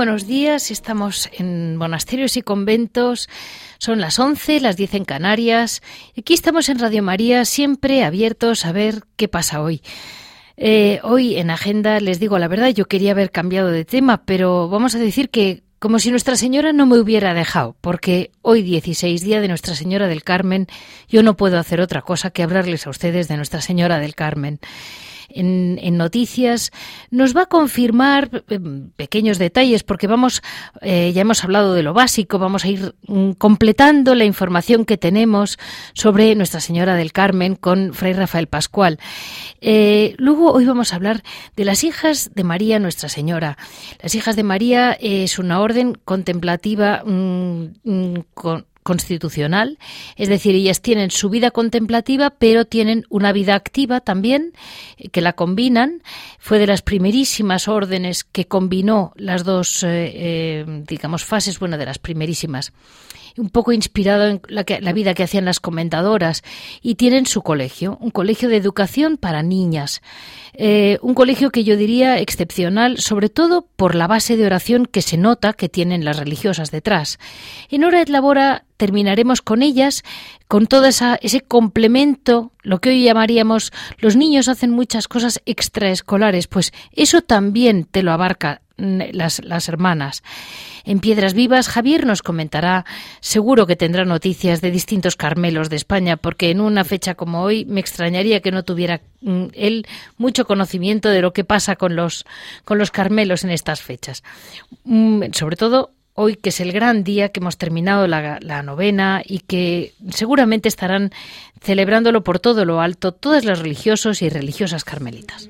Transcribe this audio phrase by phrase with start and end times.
[0.00, 3.28] Buenos días, estamos en monasterios y conventos,
[3.76, 5.82] son las 11, las 10 en Canarias.
[6.16, 9.82] Aquí estamos en Radio María, siempre abiertos a ver qué pasa hoy.
[10.56, 14.70] Eh, hoy en agenda, les digo la verdad, yo quería haber cambiado de tema, pero
[14.70, 19.20] vamos a decir que como si Nuestra Señora no me hubiera dejado, porque hoy 16
[19.20, 20.66] día de Nuestra Señora del Carmen,
[21.10, 24.60] yo no puedo hacer otra cosa que hablarles a ustedes de Nuestra Señora del Carmen
[25.34, 26.70] en, noticias,
[27.10, 28.58] nos va a confirmar eh,
[28.96, 30.42] pequeños detalles, porque vamos,
[30.80, 34.96] eh, ya hemos hablado de lo básico, vamos a ir mm, completando la información que
[34.96, 35.58] tenemos
[35.94, 38.98] sobre Nuestra Señora del Carmen con Fray Rafael Pascual.
[39.60, 41.22] Eh, luego hoy vamos a hablar
[41.56, 43.58] de las hijas de María Nuestra Señora.
[44.02, 49.78] Las hijas de María es una orden contemplativa mm, mm, con, constitucional,
[50.16, 54.52] es decir, ellas tienen su vida contemplativa, pero tienen una vida activa también,
[54.96, 56.02] eh, que la combinan.
[56.40, 61.86] Fue de las primerísimas órdenes que combinó las dos, eh, eh, digamos, fases, bueno, de
[61.86, 62.72] las primerísimas
[63.36, 66.42] un poco inspirado en la, la, vida que hacían las comentadoras,
[66.82, 70.02] y tienen su colegio, un colegio de educación para niñas,
[70.54, 75.02] eh, un colegio que yo diría excepcional, sobre todo por la base de oración que
[75.02, 77.18] se nota que tienen las religiosas detrás.
[77.70, 80.02] En Hora et Labora terminaremos con ellas,
[80.48, 86.72] con todo ese complemento, lo que hoy llamaríamos los niños hacen muchas cosas extraescolares, pues
[86.92, 90.22] eso también te lo abarca las, las hermanas.
[90.84, 92.84] En Piedras Vivas, Javier nos comentará,
[93.20, 97.64] seguro que tendrá noticias de distintos Carmelos de España, porque en una fecha como hoy
[97.66, 99.86] me extrañaría que no tuviera mm, él
[100.16, 102.24] mucho conocimiento de lo que pasa con los,
[102.64, 104.22] con los Carmelos en estas fechas.
[104.84, 109.22] Mm, sobre todo hoy que es el gran día que hemos terminado la, la, novena
[109.24, 111.12] y que seguramente estarán
[111.60, 115.48] celebrándolo por todo lo alto todos los religiosos y religiosas carmelitas.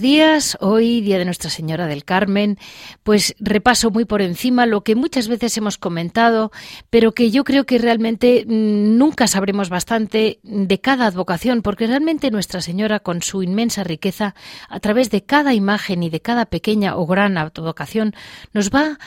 [0.00, 0.56] Días.
[0.60, 2.58] Hoy, Día de Nuestra Señora del Carmen,
[3.02, 6.50] pues repaso muy por encima lo que muchas veces hemos comentado,
[6.90, 12.30] pero que yo creo que realmente mm, nunca sabremos bastante de cada advocación, porque realmente
[12.30, 14.34] Nuestra Señora, con su inmensa riqueza,
[14.68, 18.14] a través de cada imagen y de cada pequeña o gran advocación,
[18.52, 18.98] nos va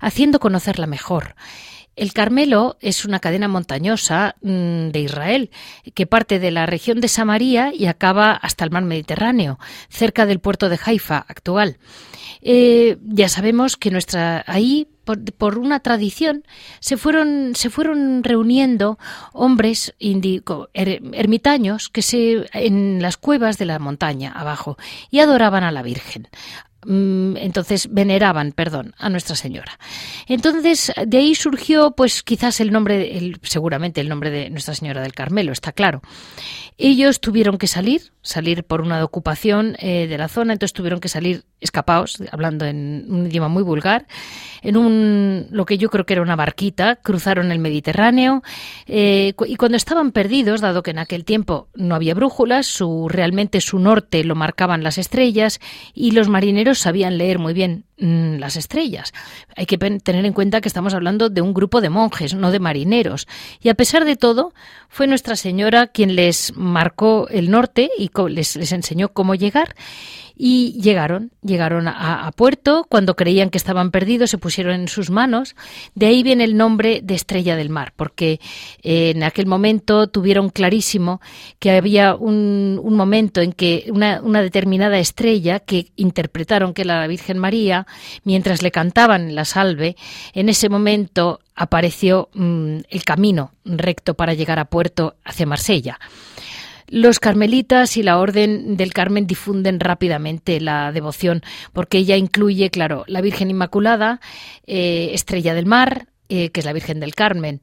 [0.00, 1.34] haciendo conocerla mejor.
[1.96, 5.50] El Carmelo es una cadena montañosa mm, de Israel
[5.94, 9.58] que parte de la región de Samaria y acaba hasta el mar Mediterráneo,
[9.88, 11.78] cerca del puerto de Haifa actual.
[12.42, 16.44] Eh, ya sabemos que nuestra ahí por, una tradición
[16.80, 18.98] se fueron se fueron reuniendo
[19.32, 24.76] hombres er, ermitaños que se en las cuevas de la montaña abajo
[25.10, 26.28] y adoraban a la Virgen
[26.86, 29.78] entonces veneraban, perdón, a Nuestra Señora.
[30.26, 35.14] Entonces, de ahí surgió, pues quizás el nombre, seguramente el nombre de Nuestra Señora del
[35.14, 36.02] Carmelo, está claro.
[36.76, 41.08] Ellos tuvieron que salir, salir por una ocupación eh, de la zona, entonces tuvieron que
[41.08, 44.06] salir escapados, hablando en un idioma muy vulgar,
[44.62, 48.42] en un lo que yo creo que era una barquita, cruzaron el Mediterráneo
[48.86, 53.60] eh, y cuando estaban perdidos, dado que en aquel tiempo no había brújulas, su realmente
[53.60, 55.60] su norte lo marcaban las estrellas
[55.94, 59.12] y los marineros sabían leer muy bien mm, las estrellas.
[59.56, 62.60] Hay que tener en cuenta que estamos hablando de un grupo de monjes, no de
[62.60, 63.26] marineros.
[63.60, 64.52] Y a pesar de todo,
[64.88, 69.74] fue Nuestra Señora quien les marcó el norte y les, les enseñó cómo llegar
[70.36, 75.54] y llegaron, llegaron a, puerto, cuando creían que estaban perdidos se pusieron en sus manos,
[75.94, 78.40] de ahí viene el nombre de Estrella del Mar, porque
[78.82, 81.20] eh, en aquel momento tuvieron clarísimo
[81.58, 87.06] que había un, momento en que una, una, determinada estrella que interpretaron que era la
[87.06, 87.86] Virgen María,
[88.24, 89.96] mientras le cantaban la salve,
[90.32, 95.98] en ese momento apareció mm, el camino recto para llegar a puerto hacia Marsella.
[96.88, 101.42] Los carmelitas y la Orden del Carmen difunden rápidamente la devoción,
[101.72, 104.20] porque ella incluye, claro, la Virgen Inmaculada,
[104.66, 107.60] eh, Estrella del Mar, eh, que es la Virgen del Carmen.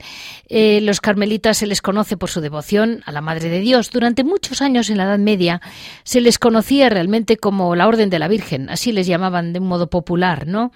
[0.47, 3.91] Eh, los carmelitas se les conoce por su devoción a la Madre de Dios.
[3.91, 5.61] Durante muchos años en la Edad Media
[6.03, 9.67] se les conocía realmente como la Orden de la Virgen, así les llamaban de un
[9.67, 10.71] modo popular, ¿no?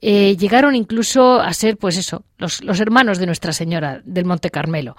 [0.00, 4.96] llegaron incluso a ser, pues eso, los, los hermanos de Nuestra Señora del Monte Carmelo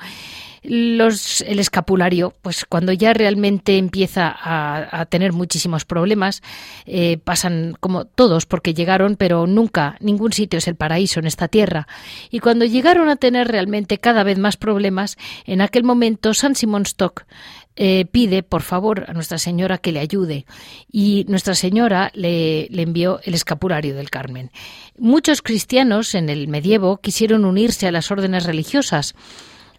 [0.63, 6.41] los, el escapulario, pues cuando ya realmente empieza a, tener muchísimos problemas,
[6.85, 11.47] eh, pasan como todos, porque llegaron, pero nunca, ningún sitio es el paraíso en esta
[11.47, 11.87] tierra.
[12.31, 16.83] Y cuando llegaron a tener realmente cada vez más problemas, en aquel momento San Simón
[16.83, 17.25] Stock
[17.75, 20.45] eh, pide, por favor, a Nuestra Señora que le ayude.
[20.91, 24.51] Y Nuestra Señora le, le, envió el escapulario del Carmen.
[24.97, 29.15] Muchos cristianos en el medievo quisieron unirse a las órdenes religiosas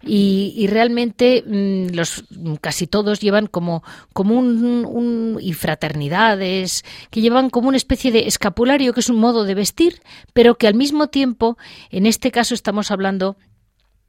[0.05, 2.25] y, realmente mm, los
[2.61, 8.93] casi todos llevan como, como un, y fraternidades que llevan como una especie de escapulario
[8.93, 10.01] que es un modo de vestir,
[10.33, 11.57] pero que al mismo tiempo,
[11.89, 13.37] en este caso estamos hablando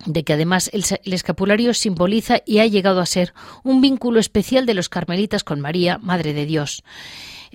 [0.04, 3.32] de que además el, escapulario simboliza y ha llegado a ser
[3.64, 6.84] un vínculo especial de los carmelitas con María, Madre de Dios.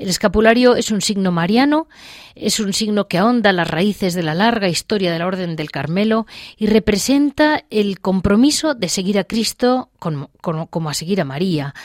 [0.01, 1.87] El escapulario es un signo mariano,
[2.33, 5.69] es un signo que ahonda las raíces de la larga historia de la Orden del
[5.69, 6.25] Carmelo
[6.57, 11.75] y representa el compromiso de seguir a Cristo como, a seguir a María.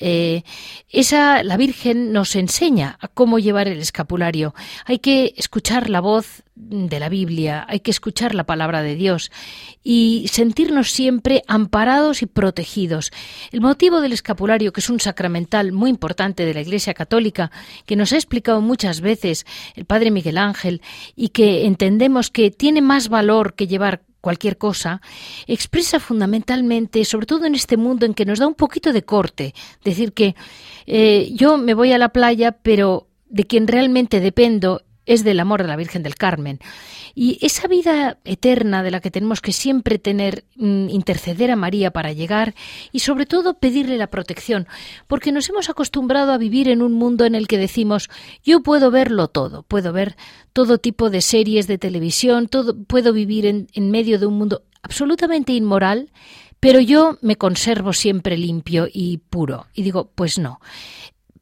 [0.00, 0.42] Eh,
[0.88, 4.52] esa, la Virgen nos enseña a cómo llevar el escapulario.
[4.84, 9.30] Hay que escuchar la voz de la Biblia, hay que escuchar la palabra de Dios
[9.82, 13.10] y sentirnos siempre amparados y protegidos.
[13.50, 17.50] El motivo del escapulario, que es un sacramental muy importante de la Iglesia Católica,
[17.86, 20.82] que nos ha explicado muchas veces el Padre Miguel Ángel
[21.16, 25.00] y que entendemos que tiene más valor que llevar cualquier cosa,
[25.46, 29.54] expresa fundamentalmente, sobre todo en este mundo en que nos da un poquito de corte,
[29.82, 30.34] decir que
[30.86, 35.62] eh, yo me voy a la playa, pero de quien realmente dependo es del amor
[35.62, 36.60] de la Virgen del Carmen.
[37.16, 41.90] Y esa vida eterna de la que tenemos que siempre tener, mm, interceder a María
[41.90, 42.54] para llegar
[42.92, 44.68] y sobre todo pedirle la protección,
[45.08, 48.08] porque nos hemos acostumbrado a vivir en un mundo en el que decimos
[48.44, 50.16] yo puedo verlo todo, puedo ver
[50.52, 54.62] todo tipo de series de televisión, todo, puedo vivir en, en medio de un mundo
[54.80, 56.12] absolutamente inmoral,
[56.60, 59.66] pero yo me conservo siempre limpio y puro.
[59.74, 60.60] Y digo, pues no.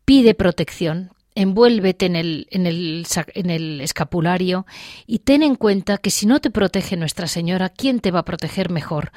[0.06, 4.66] Pide protección, envuélvete en el, en, el, en el escapulario
[5.06, 8.24] y ten en cuenta que si no te protege Nuestra Señora, ¿quién te va a
[8.24, 9.12] proteger mejor?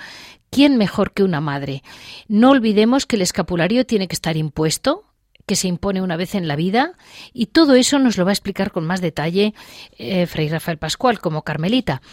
[0.51, 1.81] ¿Quién mejor que una madre?
[2.27, 5.03] No olvidemos que el escapulario tiene que estar impuesto,
[5.47, 6.93] que se impone una vez en la vida
[7.33, 9.55] y todo eso nos lo va a explicar con más detalle
[9.97, 12.03] eh, Fray Rafael Pascual como Carmelita.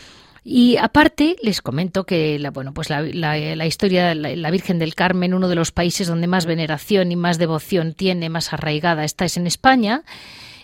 [0.44, 4.94] Y aparte, les comento que la, bueno, pues la, la, historia, la, la, Virgen del
[4.94, 9.24] Carmen, uno de los países donde más veneración y más devoción tiene, más arraigada, está
[9.24, 10.04] es en España.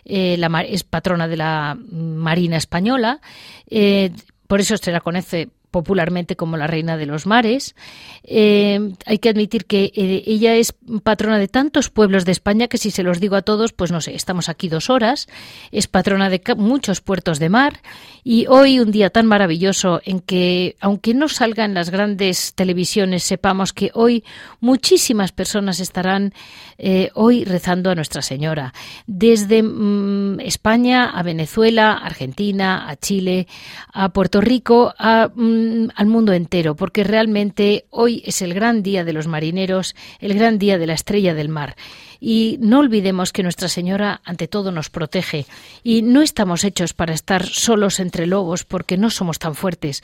[0.05, 0.39] Eh,
[0.69, 3.21] es patrona de la Marina Española.
[3.69, 4.13] Eh,
[4.47, 7.75] por eso se la conoce popularmente como la reina de los mares.
[8.23, 12.79] Eh, hay que admitir que eh, ella es patrona de tantos pueblos de España que
[12.79, 15.27] si se los digo a todos, pues no sé, estamos aquí dos horas.
[15.73, 17.81] Es patrona de muchos puertos de mar
[18.23, 23.73] y hoy un día tan maravilloso en que, aunque no salgan las grandes televisiones, sepamos
[23.73, 24.23] que hoy
[24.61, 26.35] muchísimas personas estarán
[26.79, 28.73] eh, hoy rezando a Nuestra Señora.
[29.09, 33.49] Desde mm, España a Venezuela, Argentina, a Chile,
[33.93, 35.64] a Puerto Rico, a mm,
[35.95, 40.59] al mundo entero, porque realmente hoy es el gran día de los marineros, el gran
[40.59, 41.77] día de la estrella del mar.
[42.21, 45.47] Y no olvidemos que Nuestra Señora ante todo nos protege
[45.83, 50.03] y no estamos hechos para estar solos entre lobos porque no somos tan fuertes.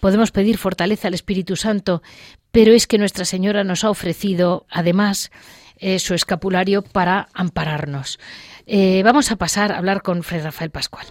[0.00, 2.02] Podemos pedir fortaleza al Espíritu Santo,
[2.52, 5.30] pero es que Nuestra Señora nos ha ofrecido, además,
[5.78, 8.18] eh, su escapulario para ampararnos.
[8.66, 11.06] Eh, vamos a pasar a hablar con Fray Rafael Pascual.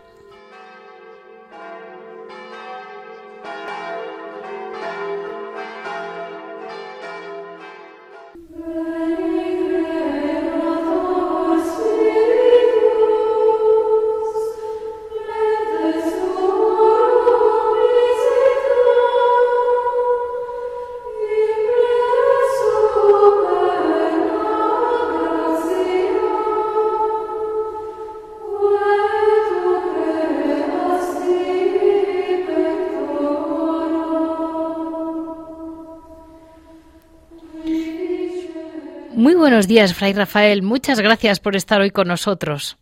[39.47, 40.61] Buenos días, Fray Rafael.
[40.61, 42.77] Muchas gracias por estar hoy con nosotros.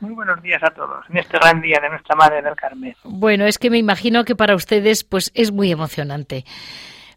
[0.00, 2.96] Muy buenos días a todos en este gran día de nuestra Madre del Carmen.
[3.04, 6.44] Bueno, es que me imagino que para ustedes pues es muy emocionante.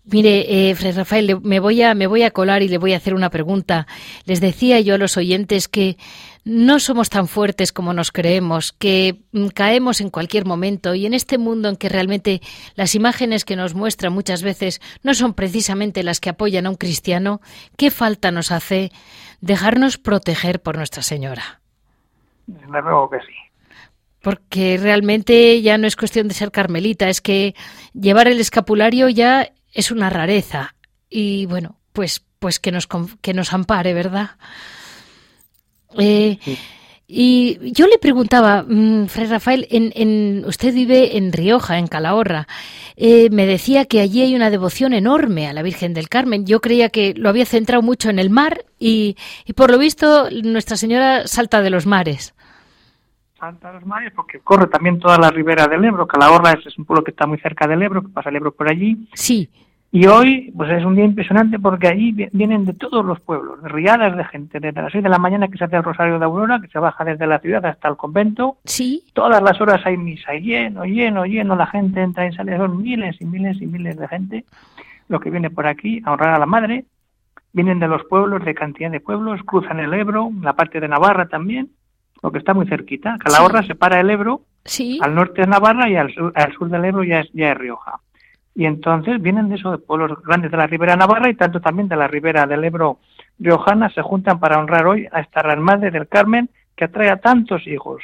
[0.03, 2.97] Mire, eh, Fray Rafael, me voy, a, me voy a colar y le voy a
[2.97, 3.87] hacer una pregunta.
[4.25, 5.97] Les decía yo a los oyentes que
[6.45, 11.13] no somos tan fuertes como nos creemos, que mm, caemos en cualquier momento y en
[11.13, 12.41] este mundo en que realmente
[12.75, 16.75] las imágenes que nos muestran muchas veces no son precisamente las que apoyan a un
[16.75, 17.41] cristiano,
[17.77, 18.91] ¿qué falta nos hace
[19.41, 21.61] dejarnos proteger por Nuestra Señora?
[22.47, 23.35] Desde luego que sí.
[24.21, 27.55] Porque realmente ya no es cuestión de ser carmelita, es que
[27.93, 30.75] llevar el escapulario ya es una rareza
[31.09, 32.87] y bueno, pues pues que nos
[33.21, 34.31] que nos ampare, ¿verdad?
[35.97, 36.37] Eh,
[37.11, 42.47] y yo le preguntaba, mm, Fray Rafael, en, usted vive en Rioja, en Calahorra.
[42.95, 46.45] Eh, me decía que allí hay una devoción enorme a la Virgen del Carmen.
[46.45, 50.29] Yo creía que lo había centrado mucho en el mar y, y por lo visto
[50.43, 52.35] Nuestra Señora salta de los mares.
[53.39, 56.05] Salta de los mares porque corre también toda la ribera del Ebro.
[56.05, 58.51] Calahorra es, es un pueblo que está muy cerca del Ebro, que pasa el Ebro
[58.51, 59.09] por allí.
[59.13, 59.49] Sí.
[59.91, 64.15] Y hoy, pues es un día impresionante porque allí vienen de todos los pueblos, riadas
[64.15, 66.59] de gente, desde las seis de la mañana que se hace el Rosario de Aurora,
[66.61, 68.57] que se baja desde la ciudad hasta el convento.
[68.65, 69.03] Sí.
[69.13, 73.19] Todas las horas hay misa, lleno, lleno, lleno, la gente entra y sale, son miles
[73.19, 74.45] y miles y miles de gente
[75.07, 76.85] lo que viene por aquí a honrar a la Madre.
[77.51, 81.27] Vienen de los pueblos, de cantidad de pueblos, cruzan el Ebro, la parte de Navarra
[81.27, 81.71] también,
[82.21, 83.17] lo que está muy cerquita.
[83.17, 84.99] Calahorra separa el Ebro, sí.
[85.01, 87.57] al norte es Navarra y al sur, al sur del Ebro ya es, ya es
[87.57, 87.99] Rioja
[88.55, 91.95] y entonces vienen de esos pueblos grandes de la Ribera Navarra y tanto también de
[91.95, 92.99] la Ribera del Ebro
[93.39, 97.17] riojana se juntan para honrar hoy a esta gran madre del Carmen que atrae a
[97.17, 98.01] tantos hijos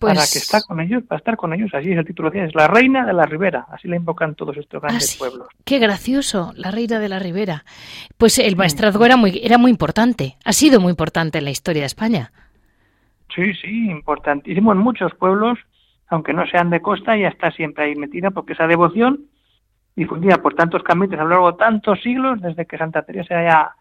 [0.00, 2.42] para Pues que está con ellos, para estar con ellos, así es el título que
[2.44, 5.18] es la reina de la Ribera, así la invocan todos estos Ah, grandes sí.
[5.18, 5.46] pueblos.
[5.64, 7.64] Qué gracioso, la reina de la Ribera.
[8.18, 11.82] Pues el maestrazgo era muy, era muy importante, ha sido muy importante en la historia
[11.82, 12.32] de España.
[13.34, 15.58] Sí, sí, importantísimo en muchos pueblos,
[16.08, 19.26] aunque no sean de costa, ya está siempre ahí metida porque esa devoción
[19.96, 23.74] difundida por tantos caminos a lo largo de tantos siglos, desde que Santa Teresa ya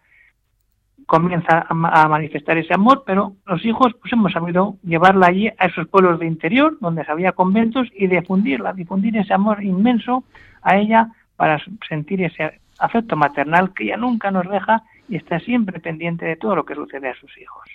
[1.06, 5.88] comienza a manifestar ese amor, pero los hijos pues hemos sabido llevarla allí a esos
[5.88, 10.24] pueblos de interior, donde había conventos, y difundirla, difundir ese amor inmenso
[10.62, 15.80] a ella para sentir ese afecto maternal que ella nunca nos deja y está siempre
[15.80, 17.66] pendiente de todo lo que sucede a sus hijos.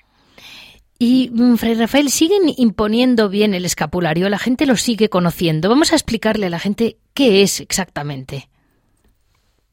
[1.03, 5.71] Y, mm, Fray Rafael, siguen imponiendo bien el escapulario, la gente lo sigue conociendo.
[5.71, 8.51] Vamos a explicarle a la gente qué es exactamente.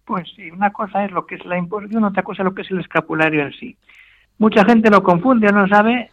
[0.05, 2.61] Pues sí, una cosa es lo que es la imposición, otra cosa es lo que
[2.61, 3.75] es el escapulario en sí.
[4.37, 6.09] Mucha gente lo confunde o no sabe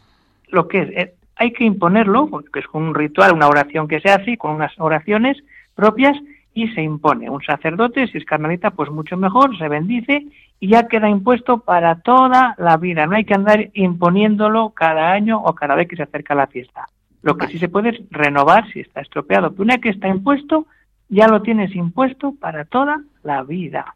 [0.49, 0.91] lo que es.
[0.91, 4.73] Eh, hay que imponerlo, porque es un ritual, una oración que se hace, con unas
[4.81, 5.37] oraciones
[5.77, 6.17] propias,
[6.55, 7.31] y se impone.
[7.31, 10.27] Un sacerdote, si es carmelita, pues mucho mejor, se bendice
[10.65, 13.07] y ya queda impuesto para toda la vida.
[13.07, 16.87] No hay que andar imponiéndolo cada año o cada vez que se acerca la fiesta.
[17.21, 19.51] Lo que sí se puede es renovar si está estropeado.
[19.51, 20.67] Pero una vez que está impuesto,
[21.11, 23.95] ya lo tienes impuesto para toda la vida.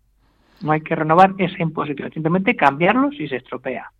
[0.60, 3.90] No hay que renovar esa imposición, simplemente cambiarlo si se estropea.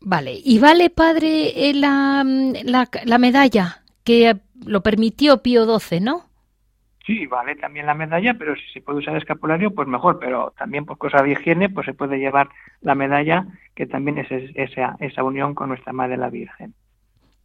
[0.00, 5.66] Vale, ¿y vale, padre, eh, la, mm, la, la medalla que eh, lo permitió Pío
[5.78, 6.22] XII, no?
[7.06, 10.18] Sí, vale también la medalla, pero si se puede usar escapulario, pues mejor.
[10.18, 12.48] Pero también por cosa de higiene, pues se puede llevar
[12.80, 16.74] la medalla, que también es es- esa, esa unión con nuestra Madre la Virgen.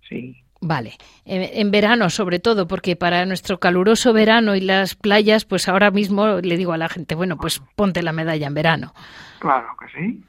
[0.08, 0.42] Sí.
[0.62, 0.94] Vale,
[1.26, 5.90] en, en verano sobre todo, porque para nuestro caluroso verano y las playas, pues ahora
[5.92, 8.94] mismo le digo a la gente, bueno, pues ponte la medalla en verano.
[9.40, 10.24] Claro que sí.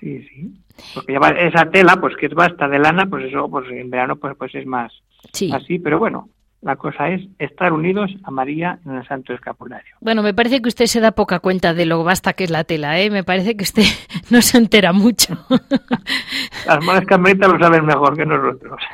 [0.00, 0.54] Sí, sí.
[0.94, 4.16] Porque llevar esa tela, pues que es basta de lana, pues eso, pues en verano,
[4.16, 4.92] pues, pues es más
[5.32, 5.78] Sí, así.
[5.80, 6.28] Pero bueno,
[6.66, 9.94] la cosa es estar unidos a María en el Santo Escapulario.
[10.00, 12.64] Bueno, me parece que usted se da poca cuenta de lo basta que es la
[12.64, 13.08] tela, ¿eh?
[13.08, 13.84] Me parece que usted
[14.30, 15.38] no se entera mucho.
[16.66, 18.80] Las madres carmelitas lo saben mejor que nosotros.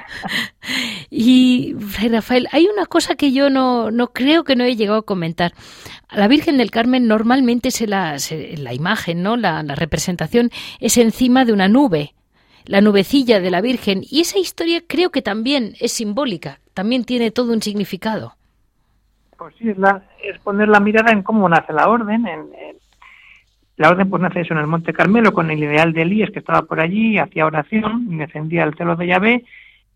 [1.15, 1.75] Y,
[2.11, 5.53] Rafael, hay una cosa que yo no, no creo que no he llegado a comentar.
[6.09, 8.17] A la Virgen del Carmen normalmente se la,
[8.57, 9.37] la imagen, ¿no?
[9.37, 10.51] La, la representación
[10.81, 12.15] es encima de una nube
[12.67, 14.03] la nubecilla de la Virgen.
[14.09, 18.35] Y esa historia creo que también es simbólica, también tiene todo un significado.
[19.37, 22.27] Pues sí, es, la, es poner la mirada en cómo nace la orden.
[22.27, 22.51] En,
[23.77, 26.39] la orden pues nace eso en el Monte Carmelo con el ideal de Elías que
[26.39, 29.45] estaba por allí, hacía oración, y defendía el celo de Yahvé.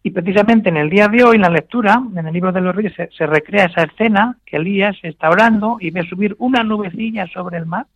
[0.03, 2.75] Y precisamente en el día de hoy, en la lectura, en el libro de los
[2.75, 7.27] Reyes, se, se recrea esa escena que Elías está orando y ve subir una nubecilla
[7.29, 7.87] sobre el mar,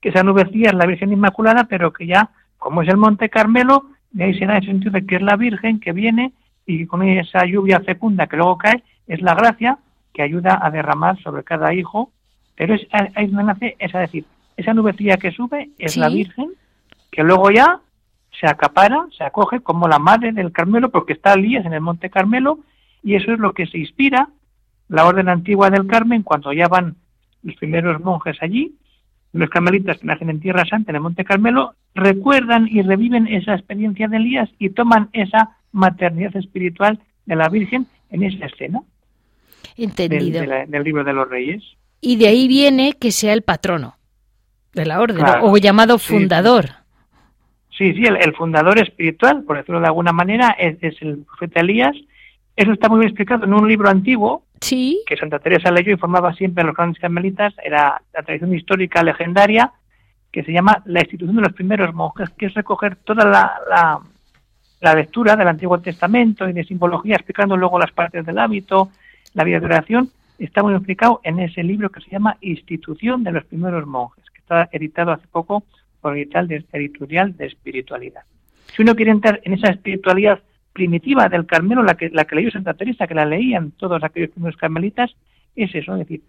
[0.00, 3.84] que esa nubecilla es la Virgen Inmaculada, pero que ya, como es el Monte Carmelo,
[4.10, 6.32] de ahí se da el sentido de que es la Virgen que viene
[6.66, 9.78] y con esa lluvia fecunda que luego cae, es la gracia
[10.12, 12.12] que ayuda a derramar sobre cada hijo,
[12.56, 14.24] pero es ahí donde nace, es decir,
[14.56, 16.50] esa nubecilla que sube es la Virgen,
[17.10, 17.80] que luego ya
[18.38, 22.10] se acapara, se acoge como la madre del Carmelo, porque está Elías en el Monte
[22.10, 22.60] Carmelo,
[23.02, 24.28] y eso es lo que se inspira
[24.88, 26.96] la orden antigua del Carmen cuando ya van
[27.42, 28.74] los primeros monjes allí,
[29.32, 33.54] los carmelitas que nacen en Tierra Santa, en el Monte Carmelo, recuerdan y reviven esa
[33.54, 38.80] experiencia de Elías y toman esa maternidad espiritual de la Virgen en esa escena.
[39.76, 40.42] Entendido.
[40.42, 41.62] Del, libro de los Reyes.
[42.00, 43.96] Y de ahí viene que sea el patrono
[44.74, 46.66] de la orden, o llamado fundador.
[47.76, 51.96] Sí, sí, el, fundador espiritual, por decirlo de alguna manera, es, el profeta Elías.
[52.56, 55.02] Eso está muy bien explicado en un libro antiguo sí.
[55.06, 57.54] que Santa Teresa leyó y formaba siempre a los grandes carmelitas.
[57.62, 59.72] Era la tradición histórica legendaria
[60.30, 64.00] que se llama La institución de los primeros monjes, que es recoger toda la,
[64.80, 68.90] la, lectura del Antiguo Testamento y de simbología, explicando luego las partes del hábito,
[69.34, 73.32] la vida de oración, está muy explicado en ese libro que se llama Institución de
[73.32, 75.64] los primeros monjes, que está editado hace poco
[76.00, 76.28] por el
[76.72, 78.22] editorial de espiritualidad.
[78.74, 80.40] Si uno quiere entrar en esa espiritualidad
[80.72, 84.30] primitiva del Carmelo, la que, la que leyó Santa Teresa, que la leían todos aquellos
[84.30, 85.10] primeros carmelitas,
[85.56, 86.22] es eso, es decir,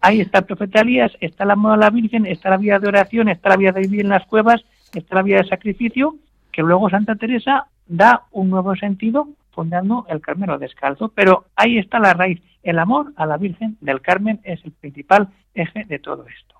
[0.00, 2.88] Ahí está el profeta Elías, está la moda de la Virgen, está la vida de
[2.88, 6.16] oración, está la vida de vivir en las cuevas, está la vida de sacrificio,
[6.52, 11.08] que luego Santa Teresa da un nuevo sentido fundando el Carmelo descalzo.
[11.08, 12.40] Pero ahí está la raíz.
[12.62, 16.54] El amor a la Virgen del Carmen es el principal eje de todo esto.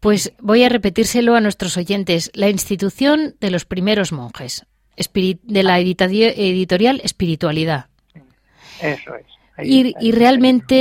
[0.00, 2.30] Pues voy a repetírselo a nuestros oyentes.
[2.34, 7.86] La institución de los primeros monjes, de la editorial Espiritualidad.
[8.80, 10.74] Eso es y, realmente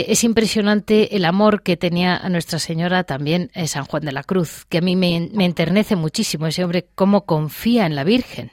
[0.00, 4.12] eh, es impresionante el amor que tenía a Nuestra Señora también eh, San Juan de
[4.12, 8.52] la Cruz, que a mí me, enternece muchísimo ese hombre, cómo confía en la Virgen.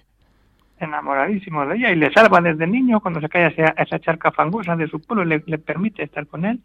[0.79, 4.75] Enamoradísimo de ella y le salva desde niño cuando se cae a esa, charca fangosa
[4.75, 6.59] de su pueblo, le, le, permite estar con él,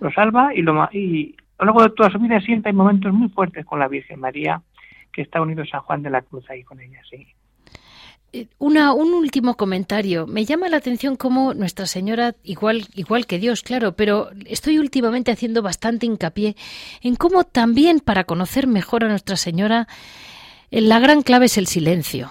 [0.00, 3.12] lo salva y, lo, y a lo largo de toda su vida siempre hay momentos
[3.12, 4.60] muy fuertes con la Virgen María,
[5.12, 7.26] que está unido San Juan de la Cruz ahí con ella, sí.
[8.32, 10.26] Eh, una, un último comentario.
[10.26, 15.32] Me llama la atención cómo Nuestra Señora, igual, igual que Dios, claro, pero estoy últimamente
[15.32, 16.54] haciendo bastante hincapié
[17.02, 19.88] en cómo también para conocer mejor a Nuestra Señora,
[20.70, 22.30] eh, la gran clave es el silencio.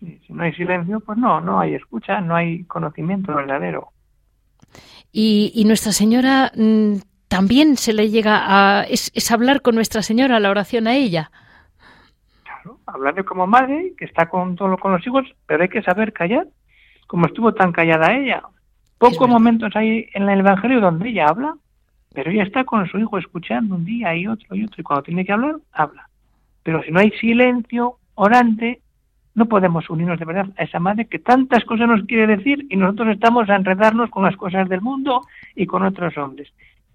[0.00, 3.92] si no hay silencio, pues no, no hay escucha, no hay conocimiento verdadero.
[5.12, 6.96] Y, y Nuestra Señora mm,
[7.28, 8.82] también se le llega a...
[8.82, 11.30] Es, es hablar con Nuestra Señora, la oración a ella
[12.88, 16.46] hablarle como madre, que está con, todo, con los hijos, pero hay que saber callar,
[17.06, 18.42] como estuvo tan callada ella.
[18.98, 21.54] Pocos momentos hay en el Evangelio donde ella habla,
[22.12, 25.02] pero ella está con su hijo escuchando un día y otro y otro, y cuando
[25.02, 26.08] tiene que hablar, habla.
[26.62, 28.80] Pero si no hay silencio orante,
[29.34, 32.76] no podemos unirnos de verdad a esa madre que tantas cosas nos quiere decir y
[32.76, 35.22] nosotros estamos a enredarnos con las cosas del mundo
[35.54, 36.52] y con otros hombres.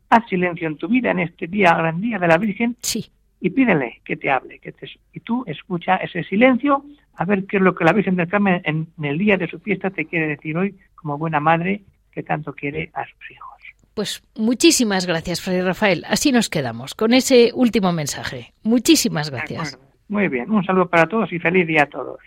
[0.09, 3.09] Haz silencio en tu vida en este día, gran día de la Virgen, sí
[3.43, 7.57] y pídele que te hable, que te, y tú escucha ese silencio a ver qué
[7.57, 10.27] es lo que la Virgen del Carmen en, el día de su fiesta te quiere
[10.29, 13.51] decir hoy como buena madre que tanto quiere a sus hijos.
[13.93, 16.05] Pues muchísimas gracias, Fray Rafael.
[16.07, 18.53] Así nos quedamos con ese último mensaje.
[18.63, 19.77] Muchísimas gracias.
[20.07, 22.19] Muy bien, un saludo para todos y feliz día a todos.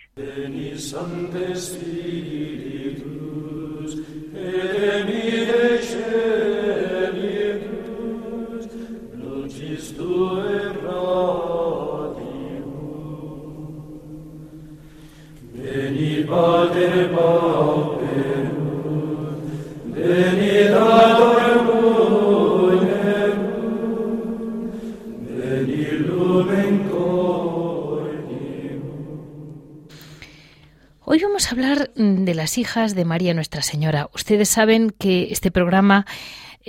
[31.09, 34.09] Hoy vamos a hablar de las hijas de María Nuestra Señora.
[34.13, 36.05] Ustedes saben que este programa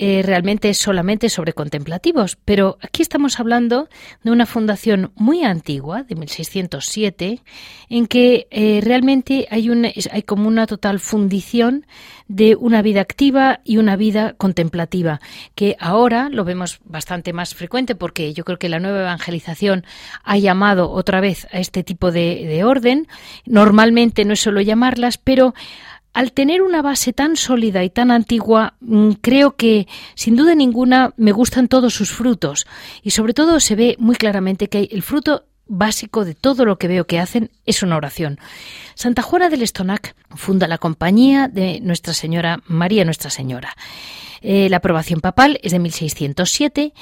[0.01, 3.89] eh, realmente es solamente sobre contemplativos, pero aquí estamos hablando
[4.23, 7.43] de una fundación muy antigua, de 1607,
[7.89, 9.69] en que eh, realmente hay,
[10.13, 11.85] hay como una total fundición
[12.29, 15.21] de una vida activa y una vida contemplativa,
[15.57, 19.85] que ahora lo vemos bastante más frecuente porque yo creo que la nueva evangelización
[20.23, 23.09] ha llamado otra vez a este tipo de orden.
[23.47, 25.55] Normalmente no es solo llamarlas, pero
[26.15, 31.13] al tener una base tan sólida y tan antigua, mm, creo que, sin duda ninguna,
[31.17, 32.67] me gustan todos sus frutos.
[33.03, 36.89] Y sobre todo se ve muy claramente que el fruto básico de todo lo que
[36.89, 38.39] veo que hacen es una oración.
[38.95, 43.77] Santa Juana del Estonac funda la compañía de Nuestra Señora, María Nuestra Señora.
[44.41, 46.95] Eh, la aprobación papal es de 1607.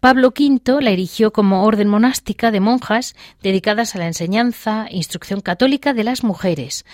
[0.00, 5.40] Pablo V la erigió como orden monástica de monjas dedicadas a la enseñanza e instrucción
[5.40, 6.84] católica de las mujeres.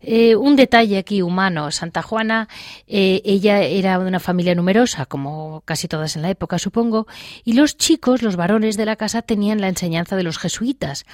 [0.00, 1.70] Eh, un detalle aquí humano.
[1.70, 2.48] Santa Juana,
[2.86, 7.06] eh, ella era de una familia numerosa, como casi todas en la época, supongo,
[7.44, 11.04] y los chicos, los varones de la casa, tenían la enseñanza de los jesuitas.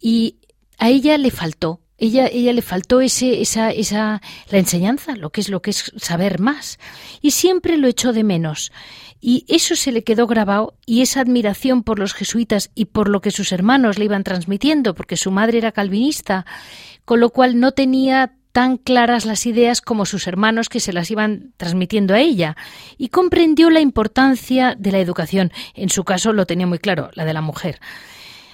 [0.00, 0.36] Y
[0.78, 4.20] a ella le faltó ella, ella le faltó ese, esa, esa,
[4.50, 6.78] la enseñanza, lo que es lo que es saber más.
[7.20, 8.72] Y siempre lo echó de menos.
[9.20, 13.20] Y eso se le quedó grabado y esa admiración por los jesuitas y por lo
[13.22, 16.44] que sus hermanos le iban transmitiendo, porque su madre era calvinista,
[17.04, 21.10] con lo cual no tenía tan claras las ideas como sus hermanos que se las
[21.10, 22.56] iban transmitiendo a ella,
[22.96, 25.50] y comprendió la importancia de la educación.
[25.74, 27.80] En su caso lo tenía muy claro, la de la mujer.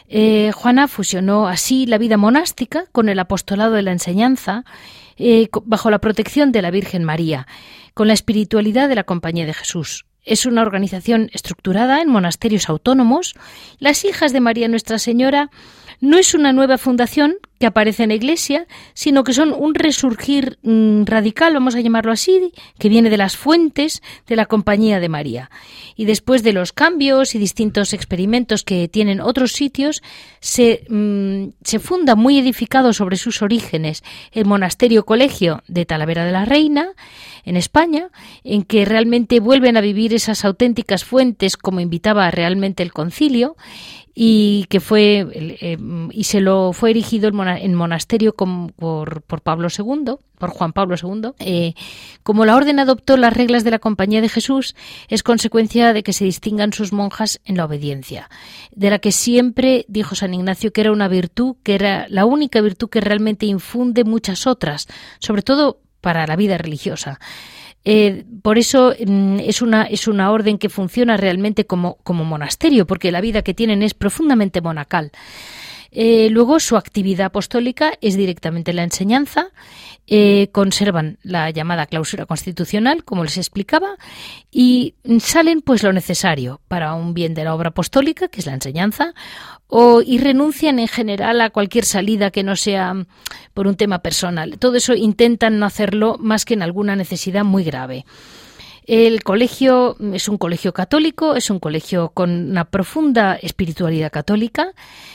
[0.09, 4.65] Eh, Juana fusionó así la vida monástica con el apostolado de la enseñanza,
[5.19, 7.47] eh, bajo la protección de la Virgen María,
[7.93, 10.07] con la espiritualidad de la Compañía de Jesús.
[10.25, 13.35] Es una organización estructurada en monasterios autónomos.
[13.79, 15.51] Las hijas de María Nuestra Señora
[16.01, 20.59] no es una nueva fundación que aparece en la Iglesia, sino que son un resurgir
[20.63, 25.11] mm, radical, vamos a llamarlo así, que viene de las fuentes de la Compañía de
[25.11, 25.51] María.
[25.95, 30.03] Y después de los cambios y distintos experimentos que tienen otros sitios,
[30.89, 36.47] mm, se funda muy edificado sobre sus orígenes el monasterio colegio de Talavera de la
[36.47, 36.93] Reina,
[37.45, 38.09] en España,
[38.43, 43.57] en que realmente vuelven a vivir esas auténticas fuentes como invitaba realmente el concilio
[44.15, 45.79] y que fue eh,
[46.11, 51.31] y se lo fue erigido en monasterio por, por, Pablo II, por Juan Pablo II.
[51.39, 51.75] Eh,
[52.23, 54.75] como la orden adoptó las reglas de la Compañía de Jesús,
[55.09, 58.29] es consecuencia de que se distingan sus monjas en la obediencia,
[58.73, 62.61] de la que siempre dijo San Ignacio que era una virtud, que era la única
[62.61, 64.89] virtud que realmente infunde muchas otras,
[65.21, 67.21] sobre todo para la vida religiosa.
[67.85, 72.87] Eh, por eso mm, es, una, es una orden que funciona realmente como, como monasterio,
[72.87, 75.13] porque la vida que tienen es profundamente monacal.
[75.93, 79.49] Eh, luego su actividad apostólica es directamente la enseñanza,
[80.07, 83.97] eh, conservan la llamada clausura constitucional, como les explicaba,
[84.51, 88.55] y salen pues lo necesario para un bien de la obra apostólica, que es la
[88.55, 89.15] enseñanza,
[89.67, 92.95] o, y renuncian en general a cualquier salida que no sea
[93.55, 94.59] por un tema personal.
[94.59, 98.05] Todo eso intentan no hacerlo más que en alguna necesidad muy grave.
[98.91, 104.73] El colegio es un colegio católico, es un colegio con una profunda espiritualidad católica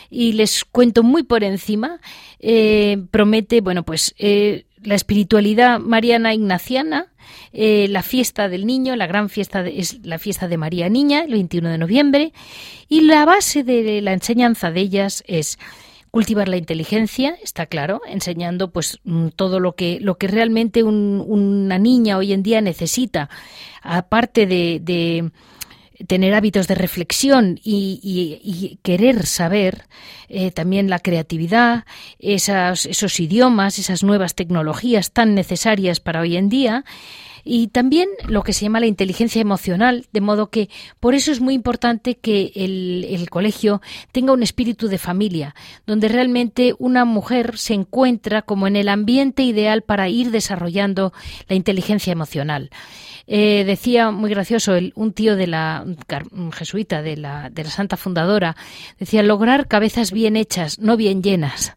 [0.10, 2.00] y les cuento muy por encima.
[2.40, 7.08] Eh, promete, bueno, pues eh, la espiritualidad mariana ignaciana,
[7.52, 11.34] eh, la fiesta del niño, la gran fiesta es la fiesta de María Niña, el
[11.34, 12.32] 21 de noviembre,
[12.88, 15.60] y la base de la enseñanza de ellas es
[16.16, 21.78] cultivar la inteligencia, está claro, enseñando pues mm, todo lo que lo que realmente una
[21.78, 23.30] niña hoy en día necesita,
[23.82, 25.30] aparte de,
[26.08, 29.88] tener hábitos de reflexión y, querer saber,
[30.30, 31.84] eh, también la creatividad,
[32.18, 36.86] esas, esos idiomas, esas nuevas tecnologías tan necesarias para hoy en día,
[37.48, 40.68] y también lo que se llama la inteligencia emocional, de modo que
[41.00, 43.82] por eso es muy importante que el, colegio
[44.12, 45.56] tenga un espíritu de familia,
[45.86, 51.14] donde realmente una mujer se encuentra como en el ambiente ideal para ir desarrollando
[51.48, 52.72] la inteligencia emocional.
[53.28, 55.86] Eh, decía muy gracioso el, un tío de la
[56.54, 58.56] jesuita de la, de la Santa Fundadora,
[58.98, 61.74] decía lograr cabezas bien hechas, no bien llenas,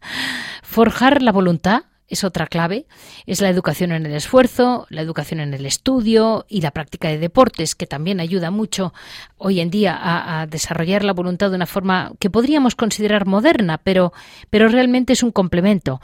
[0.63, 2.85] forjar la voluntad, es otra clave,
[3.25, 7.17] es la educación en el esfuerzo, la educación en el estudio y la práctica de
[7.17, 8.93] deportes, que también ayuda mucho
[9.37, 14.13] hoy en día a, desarrollar la voluntad de una forma que podríamos considerar moderna, pero,
[14.49, 16.01] pero realmente es un complemento.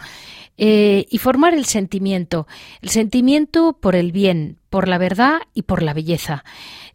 [0.57, 2.47] eh, y formar el sentimiento,
[2.81, 6.43] el sentimiento por el bien, por la verdad y por la belleza.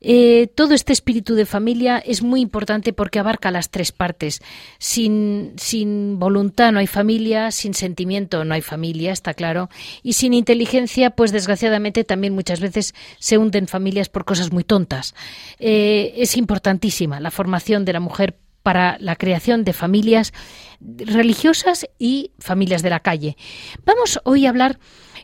[0.02, 4.42] Eh, todo este espíritu de familia es muy importante porque abarca las tres partes.
[4.76, 9.70] Sin, sin voluntad no hay familia, sin sentimiento no hay familia, está claro,
[10.02, 15.14] y sin inteligencia, pues desgraciadamente también muchas veces se hunden familias por cosas muy tontas.
[15.58, 20.34] Eh, es importantísima la formación de la mujer para la creación de familias
[20.82, 23.38] religiosas y familias de la calle.
[23.86, 24.78] Vamos hoy a hablar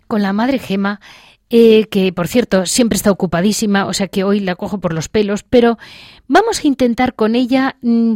[0.07, 1.03] con la Madre Gema
[1.49, 5.09] eh, que por cierto siempre está ocupadísima, o sea que hoy la cojo por los
[5.09, 5.79] pelos, pero
[6.27, 8.15] vamos a intentar con ella mm,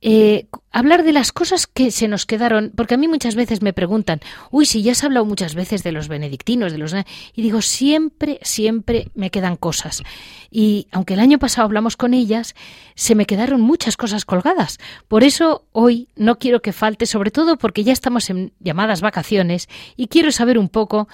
[0.00, 3.72] eh, hablar de las cosas que se nos quedaron, porque a mí muchas veces me
[3.72, 6.94] preguntan, uy, si ya has hablado muchas veces de los benedictinos, de los...
[7.34, 10.02] Y digo, siempre, siempre me quedan cosas.
[10.50, 12.54] Y aunque el año pasado hablamos con ellas,
[12.94, 14.78] se me quedaron muchas cosas colgadas.
[15.08, 19.68] Por eso hoy no quiero que falte, sobre todo porque ya estamos en llamadas vacaciones
[19.96, 21.08] y quiero saber un poco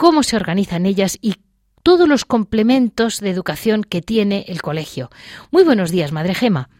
[0.00, 1.34] cómo se organizan ellas y
[1.82, 5.10] todos los complementos de educación que tiene el colegio.
[5.52, 6.70] Muy buenos días, Madre Gema.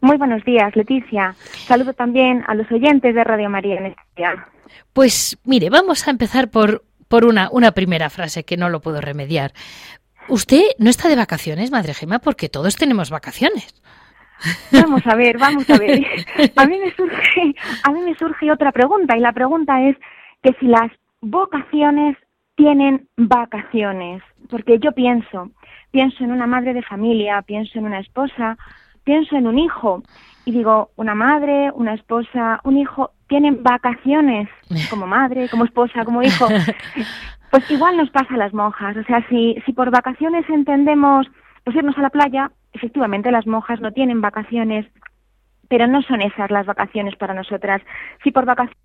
[0.00, 1.34] Muy buenos días, Leticia.
[1.66, 4.48] Saludo también a los oyentes de Radio María en este día.
[4.94, 9.02] Pues mire, vamos a empezar por, por una, una primera frase que no lo puedo
[9.02, 9.52] remediar.
[10.26, 13.82] Usted no está de vacaciones, Madre Gema, porque todos tenemos vacaciones.
[14.72, 16.06] Vamos a ver, vamos a ver.
[16.56, 19.96] A mí me surge, a mí me surge otra pregunta y la pregunta es
[20.42, 20.90] que si las
[21.20, 22.16] vocaciones
[22.56, 25.50] tienen vacaciones, porque yo pienso,
[25.90, 28.56] pienso en una madre de familia, pienso en una esposa,
[29.04, 30.02] pienso en un hijo
[30.44, 34.48] y digo, una madre, una esposa, un hijo tienen vacaciones
[34.90, 36.48] como madre, como esposa, como hijo.
[37.48, 41.28] Pues igual nos pasa a las monjas, o sea, si, si por vacaciones entendemos
[41.62, 44.84] pues irnos a la playa, efectivamente las monjas no tienen vacaciones,
[45.68, 47.80] pero no son esas las vacaciones para nosotras.
[48.24, 48.76] Si por vacaciones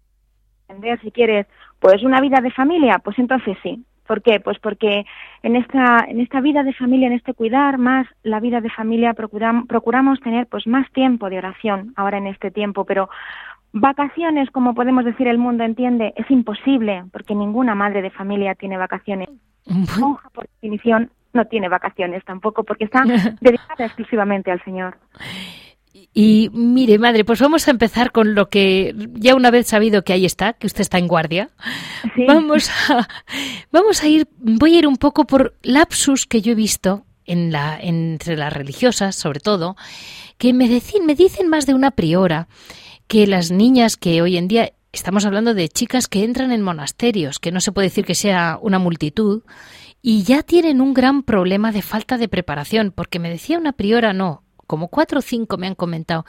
[0.71, 1.47] entender, si quieres,
[1.79, 3.83] pues una vida de familia, pues entonces sí.
[4.07, 4.39] ¿Por qué?
[4.39, 5.05] Pues porque
[5.41, 9.13] en esta, en esta vida de familia, en este cuidar más la vida de familia,
[9.13, 13.09] procuramos, procuramos tener pues más tiempo de oración ahora en este tiempo, pero
[13.71, 18.77] vacaciones, como podemos decir el mundo entiende, es imposible, porque ninguna madre de familia tiene
[18.77, 19.29] vacaciones.
[19.97, 23.03] Monja, por definición, no tiene vacaciones tampoco, porque está
[23.41, 24.97] dedicada exclusivamente al Señor.
[26.13, 30.13] Y mire, madre, pues vamos a empezar con lo que ya una vez sabido que
[30.13, 31.49] ahí está, que usted está en guardia.
[32.27, 33.07] Vamos a
[33.71, 37.51] vamos a ir voy a ir un poco por lapsus que yo he visto en
[37.51, 39.75] la entre las religiosas, sobre todo,
[40.37, 42.47] que me dicen me dicen más de una priora
[43.07, 47.39] que las niñas que hoy en día estamos hablando de chicas que entran en monasterios,
[47.39, 49.43] que no se puede decir que sea una multitud,
[50.01, 54.13] y ya tienen un gran problema de falta de preparación, porque me decía una priora,
[54.13, 56.23] no, como cuatro o cinco me han comentado,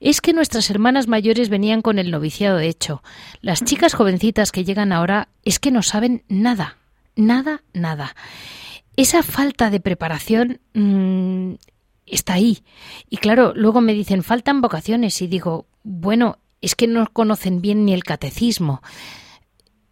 [0.00, 3.02] es que nuestras hermanas mayores venían con el noviciado hecho.
[3.40, 6.76] Las chicas jovencitas que llegan ahora es que no saben nada,
[7.16, 8.14] nada, nada.
[8.96, 11.54] Esa falta de preparación mm,
[12.04, 12.58] está ahí.
[13.08, 17.86] Y claro, luego me dicen, faltan vocaciones y digo, bueno, es que no conocen bien
[17.86, 18.82] ni el catecismo.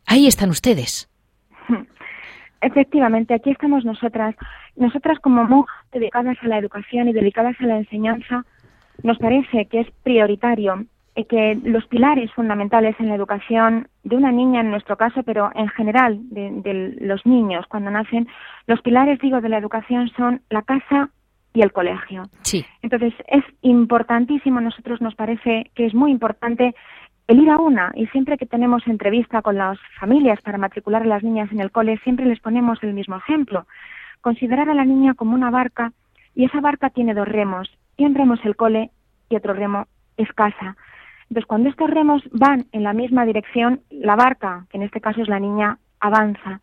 [0.04, 1.08] Ahí están ustedes.
[2.60, 4.34] Efectivamente, aquí estamos nosotras.
[4.78, 8.44] Nosotras como monjas dedicadas a la educación y dedicadas a la enseñanza,
[9.02, 10.86] nos parece que es prioritario
[11.24, 15.68] que los pilares fundamentales en la educación de una niña en nuestro caso, pero en
[15.68, 18.28] general de, los niños cuando nacen,
[18.66, 21.10] los pilares, digo, de la educación son la casa
[21.54, 22.28] y el colegio.
[22.42, 22.64] Sí.
[22.82, 26.74] Entonces, es importantísimo, a nosotros nos parece que es muy importante
[27.26, 31.06] el ir a una, y siempre que tenemos entrevista con las familias para matricular a
[31.06, 33.66] las niñas en el cole, siempre les ponemos el mismo ejemplo.
[34.20, 35.92] Considerar a la niña como una barca,
[36.34, 38.90] y esa barca tiene dos remos, y un remo es el cole
[39.28, 40.76] y otro remo es casa.
[41.28, 45.20] Entonces, cuando estos remos van en la misma dirección, la barca, que en este caso
[45.20, 46.60] es la niña, avanza.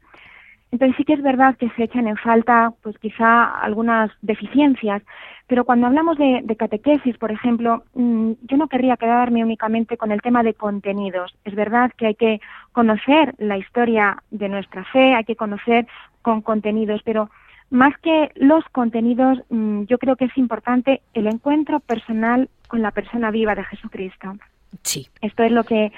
[0.72, 5.04] Entonces sí que es verdad que se echan en falta, pues quizá algunas deficiencias,
[5.48, 10.22] pero cuando hablamos de, catequesis, por ejemplo, mm, yo no querría quedarme únicamente con el
[10.22, 11.34] tema de contenidos.
[11.46, 12.41] Es verdad que hay que
[12.74, 15.88] conocer la historia de nuestra fe, hay que conocer
[16.22, 17.30] con contenidos, pero
[17.75, 22.91] más que los contenidos, mm, yo creo que es importante el encuentro personal con la
[22.91, 24.38] persona viva de Jesucristo.
[24.81, 25.07] Sí.
[25.21, 25.91] Esto es lo que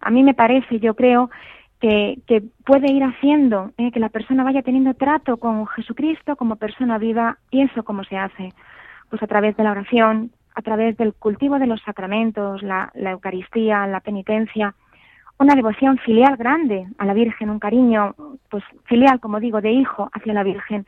[0.00, 1.30] a mí me parece, yo creo,
[1.80, 3.90] que, puede ir haciendo, ¿eh?
[3.90, 8.16] que la persona vaya teniendo trato con Jesucristo como persona viva y eso cómo se
[8.16, 8.54] hace,
[9.10, 13.10] pues a través de la oración, a través del cultivo de los sacramentos, la, la
[13.10, 14.74] Eucaristía, la penitencia,
[15.38, 18.14] una devoción filial grande a la Virgen, un cariño,
[18.48, 20.86] pues filial, como digo, de hijo hacia la Virgen.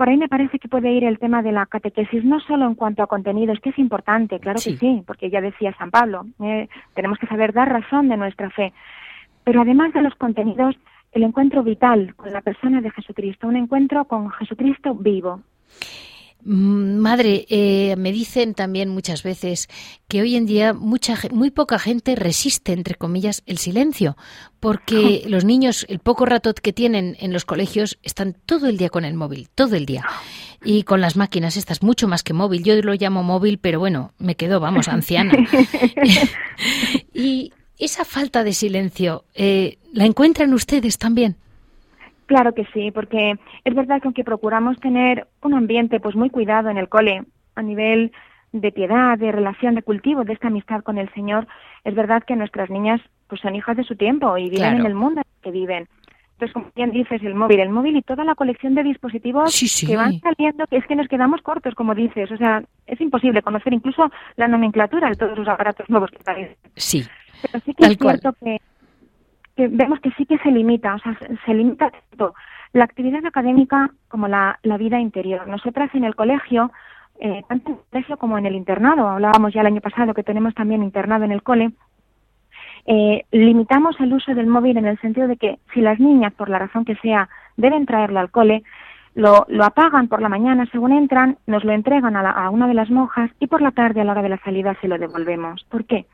[0.00, 2.74] Por ahí me parece que puede ir el tema de la catequesis, no solo en
[2.74, 6.68] cuanto a contenidos, que es importante, claro que sí, porque ya decía San Pablo, ¿eh?
[6.94, 8.72] tenemos que saber dar razón de nuestra fe,
[9.44, 10.74] pero además de los contenidos,
[11.12, 15.42] el encuentro vital con la persona de Jesucristo, un encuentro con Jesucristo vivo.
[16.42, 19.68] Mm, madre, eh, me dicen también muchas veces
[20.08, 24.16] que hoy en día mucha, muy poca gente resiste, entre comillas, el silencio,
[24.58, 28.88] porque los niños, el poco rato que tienen en los colegios, están todo el día
[28.88, 30.04] con el móvil, todo el día.
[30.64, 32.62] Y con las máquinas estas, mucho más que móvil.
[32.62, 35.32] Yo lo llamo móvil, pero bueno, me quedo, vamos, anciana.
[37.14, 41.36] y esa falta de silencio, eh, ¿la encuentran ustedes también?
[42.30, 46.70] Claro que sí, porque es verdad que aunque procuramos tener un ambiente pues muy cuidado
[46.70, 47.24] en el cole,
[47.56, 48.12] a nivel
[48.52, 51.48] de piedad, de relación, de cultivo, de esta amistad con el Señor,
[51.82, 54.94] es verdad que nuestras niñas pues son hijas de su tiempo y viven en el
[54.94, 55.88] mundo en el que viven.
[56.34, 59.52] Entonces, como bien dices, el móvil, el móvil y toda la colección de dispositivos
[59.84, 62.30] que van saliendo, que es que nos quedamos cortos, como dices.
[62.30, 66.54] O sea, es imposible conocer incluso la nomenclatura de todos los aparatos nuevos que salen.
[66.76, 67.04] Sí.
[67.42, 68.60] Pero sí que es cierto que
[69.68, 72.34] vemos que sí que se limita, o sea, se limita tanto
[72.72, 75.46] la actividad académica como la, vida interior.
[75.48, 76.70] Nosotras en el colegio,
[77.20, 80.22] eh, tanto en el colegio como en el internado, hablábamos ya el año pasado que
[80.22, 81.72] tenemos también internado en el cole,
[82.86, 86.48] eh, limitamos el uso del móvil en el sentido de que si las niñas, por
[86.48, 88.62] la razón que sea, deben traerlo al cole,
[89.14, 92.74] lo, lo apagan por la mañana según entran, nos lo entregan a, a una de
[92.74, 95.64] las monjas y por la tarde a la hora de la salida se lo devolvemos.
[95.64, 96.06] ¿Por qué?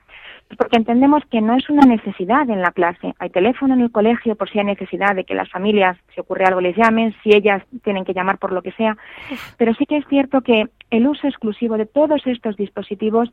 [0.59, 3.15] Porque entendemos que no es una necesidad en la clase.
[3.19, 6.45] Hay teléfono en el colegio por si hay necesidad de que las familias, si ocurre
[6.45, 8.97] algo, les llamen, si ellas tienen que llamar por lo que sea.
[9.59, 13.33] Pero sí que es cierto que el uso exclusivo de todos estos dispositivos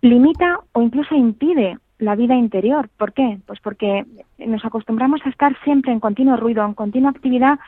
[0.00, 2.88] limita o incluso impide la vida interior.
[2.96, 3.38] ¿Por qué?
[3.46, 4.04] Pues porque
[4.38, 7.58] nos acostumbramos a estar siempre en continuo ruido, en continua actividad,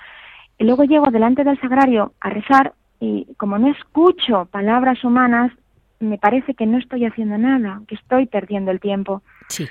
[0.59, 5.53] y luego llego delante del sagrario a rezar y como no escucho palabras humanas,
[6.01, 9.23] me parece que no estoy haciendo nada, que estoy perdiendo el tiempo.
[9.49, 9.67] Sí.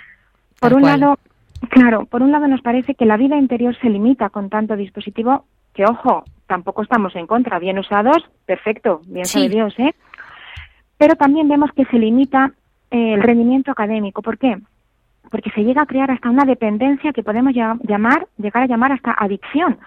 [0.59, 1.19] Por un lado,
[1.69, 5.45] claro, por un lado nos parece que la vida interior se limita con tanto dispositivo,
[5.73, 9.93] que ojo, tampoco estamos en contra, bien usados, perfecto, bien sabe Dios, ¿eh?
[10.97, 12.51] Pero también vemos que se limita
[12.89, 14.21] eh, el rendimiento académico.
[14.21, 14.57] ¿Por qué?
[15.29, 19.15] Porque se llega a crear hasta una dependencia que podemos llamar, llegar a llamar hasta
[19.17, 19.77] adicción.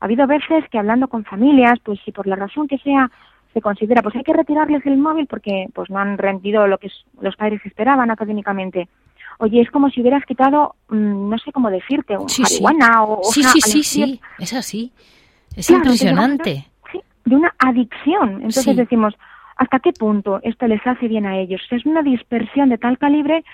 [0.00, 3.10] Ha habido veces que hablando con familias, pues si por la razón que sea
[3.58, 6.90] se considera, pues hay que retirarles el móvil porque pues no han rendido lo que
[7.20, 8.88] los padres esperaban académicamente.
[9.38, 13.24] Oye, es como si hubieras quitado, mm, no sé cómo decirte, un marihuana o...
[13.24, 14.92] Sí, sí, sí, sí, es así.
[15.56, 16.66] Es impresionante.
[16.92, 18.34] Sí, de una adicción.
[18.34, 19.14] Entonces decimos,
[19.56, 21.60] ¿hasta qué punto esto les hace bien a ellos?
[21.70, 23.44] Es una dispersión de tal calibre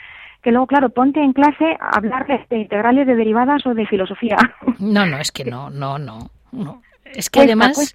[0.43, 4.37] que luego, claro, ponte en clase a hablar de integrales de derivadas o de filosofía.
[4.79, 6.31] No, no, es que no, no, no.
[6.53, 6.83] no.
[7.15, 7.93] Es que además...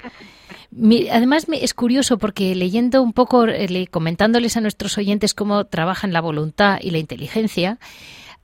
[1.11, 6.21] además es curioso porque leyendo un poco, eh, comentándoles a nuestros oyentes cómo trabajan la
[6.21, 7.79] voluntad y la inteligencia,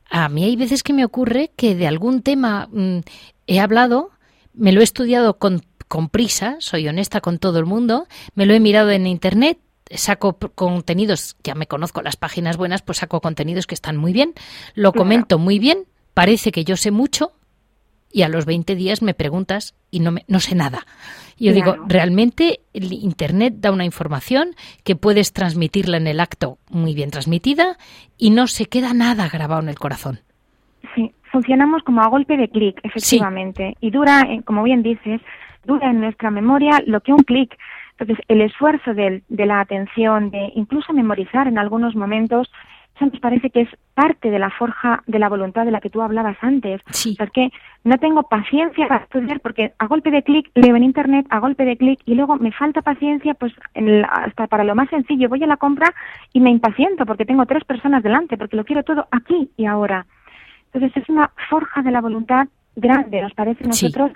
[0.09, 2.99] a mí hay veces que me ocurre que de algún tema mm,
[3.47, 4.11] he hablado,
[4.53, 8.53] me lo he estudiado con, con prisa, soy honesta con todo el mundo, me lo
[8.53, 9.59] he mirado en internet,
[9.91, 14.33] saco contenidos, ya me conozco las páginas buenas, pues saco contenidos que están muy bien,
[14.73, 17.31] lo comento muy bien, parece que yo sé mucho,
[18.15, 20.79] y a los 20 días me preguntas y no, me, no sé nada.
[21.37, 24.51] Yo digo, realmente el Internet da una información
[24.85, 27.75] que puedes transmitirla en el acto muy bien transmitida
[28.17, 30.19] y no se queda nada grabado en el corazón.
[30.95, 33.75] Sí, funcionamos como a golpe de clic, efectivamente.
[33.81, 35.19] Y dura, eh, como bien dices,
[35.65, 37.53] dura en nuestra memoria lo que un clic.
[37.99, 42.49] Entonces, el esfuerzo de, de la atención, de incluso memorizar en algunos momentos,
[42.95, 45.89] eso nos parece que es parte de la forja de la voluntad de la que
[45.89, 46.81] tú hablabas antes.
[46.91, 47.17] Sí.
[47.19, 47.49] O que
[47.83, 51.65] no tengo paciencia para estudiar porque a golpe de clic leo en internet, a golpe
[51.65, 53.53] de clic y luego me falta paciencia pues
[54.09, 55.29] hasta para lo más sencillo.
[55.29, 55.93] Voy a la compra
[56.31, 60.05] y me impaciento porque tengo tres personas delante, porque lo quiero todo aquí y ahora.
[60.71, 64.11] Entonces es una forja de la voluntad grande, nos parece a nosotros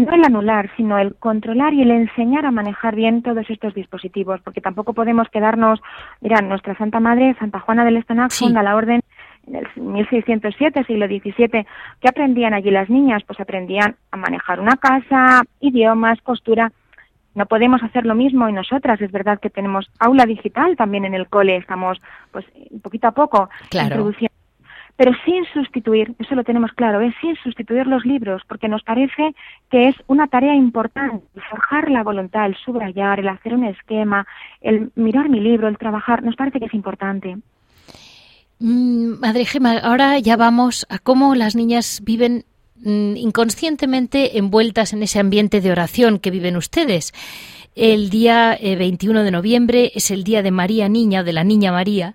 [0.00, 4.40] no el anular, sino el controlar y el enseñar a manejar bien todos estos dispositivos,
[4.42, 5.80] porque tampoco podemos quedarnos,
[6.20, 9.00] mira, nuestra Santa Madre, Santa Juana del Estonac, funda la orden
[9.46, 11.66] en el 1607, siglo XVII,
[12.00, 13.22] ¿qué aprendían allí las niñas?
[13.26, 16.72] Pues aprendían a manejar una casa, idiomas, costura.
[17.34, 19.00] No podemos hacer lo mismo y nosotras.
[19.00, 22.00] Es verdad que tenemos aula digital también en el cole, estamos
[22.32, 22.44] pues
[22.82, 24.39] poquito a poco introduciendo
[25.00, 29.34] pero sin sustituir, eso lo tenemos claro, es sin sustituir los libros, porque nos parece
[29.70, 34.26] que es una tarea importante, forjar la voluntad, el subrayar, el hacer un esquema,
[34.60, 37.38] el mirar mi libro, el trabajar, nos parece que es importante.
[38.58, 42.44] Mm, Madre Gema, ahora ya vamos a cómo las niñas viven
[42.84, 47.14] mm, inconscientemente envueltas en ese ambiente de oración que viven ustedes.
[47.74, 51.72] El día 21 eh, de noviembre es el día de María Niña, de la Niña
[51.72, 52.14] María,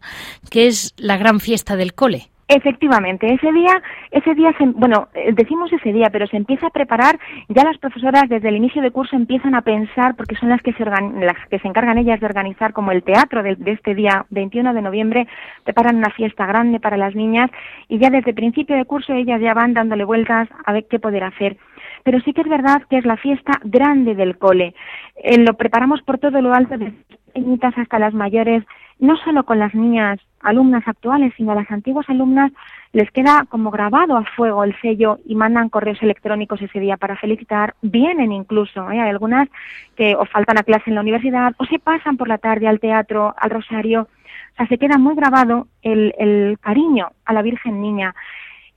[0.51, 3.81] que es la gran fiesta del cole Efectivamente, ese día,
[4.11, 7.17] ese día, se, bueno, eh, decimos ese día, pero se empieza a preparar,
[7.49, 10.71] ya las profesoras desde el inicio de curso empiezan a pensar, porque son las que
[10.73, 14.27] se, las que se encargan ellas de organizar como el teatro de, de, este día
[14.29, 15.27] 21 de noviembre,
[15.63, 17.49] preparan una fiesta grande para las niñas
[17.87, 20.99] y ya desde el principio de curso ellas ya van dándole vueltas a ver qué
[20.99, 21.57] poder hacer.
[22.05, 24.75] Pero sí que es verdad que es la fiesta grande del cole.
[25.15, 26.93] Eh, lo preparamos por todo lo alto, desde
[27.33, 28.63] pequeñitas hasta las mayores,
[28.99, 32.51] no solo con las niñas alumnas actuales, sino a las antiguas alumnas
[32.93, 37.17] les queda como grabado a fuego el sello y mandan correos electrónicos ese día para
[37.17, 39.01] felicitar, vienen incluso, ¿eh?
[39.01, 39.49] hay algunas
[39.95, 42.79] que o faltan a clase en la universidad o se pasan por la tarde al
[42.79, 47.81] teatro, al rosario, o sea, se queda muy grabado el, el cariño a la Virgen
[47.81, 48.13] Niña.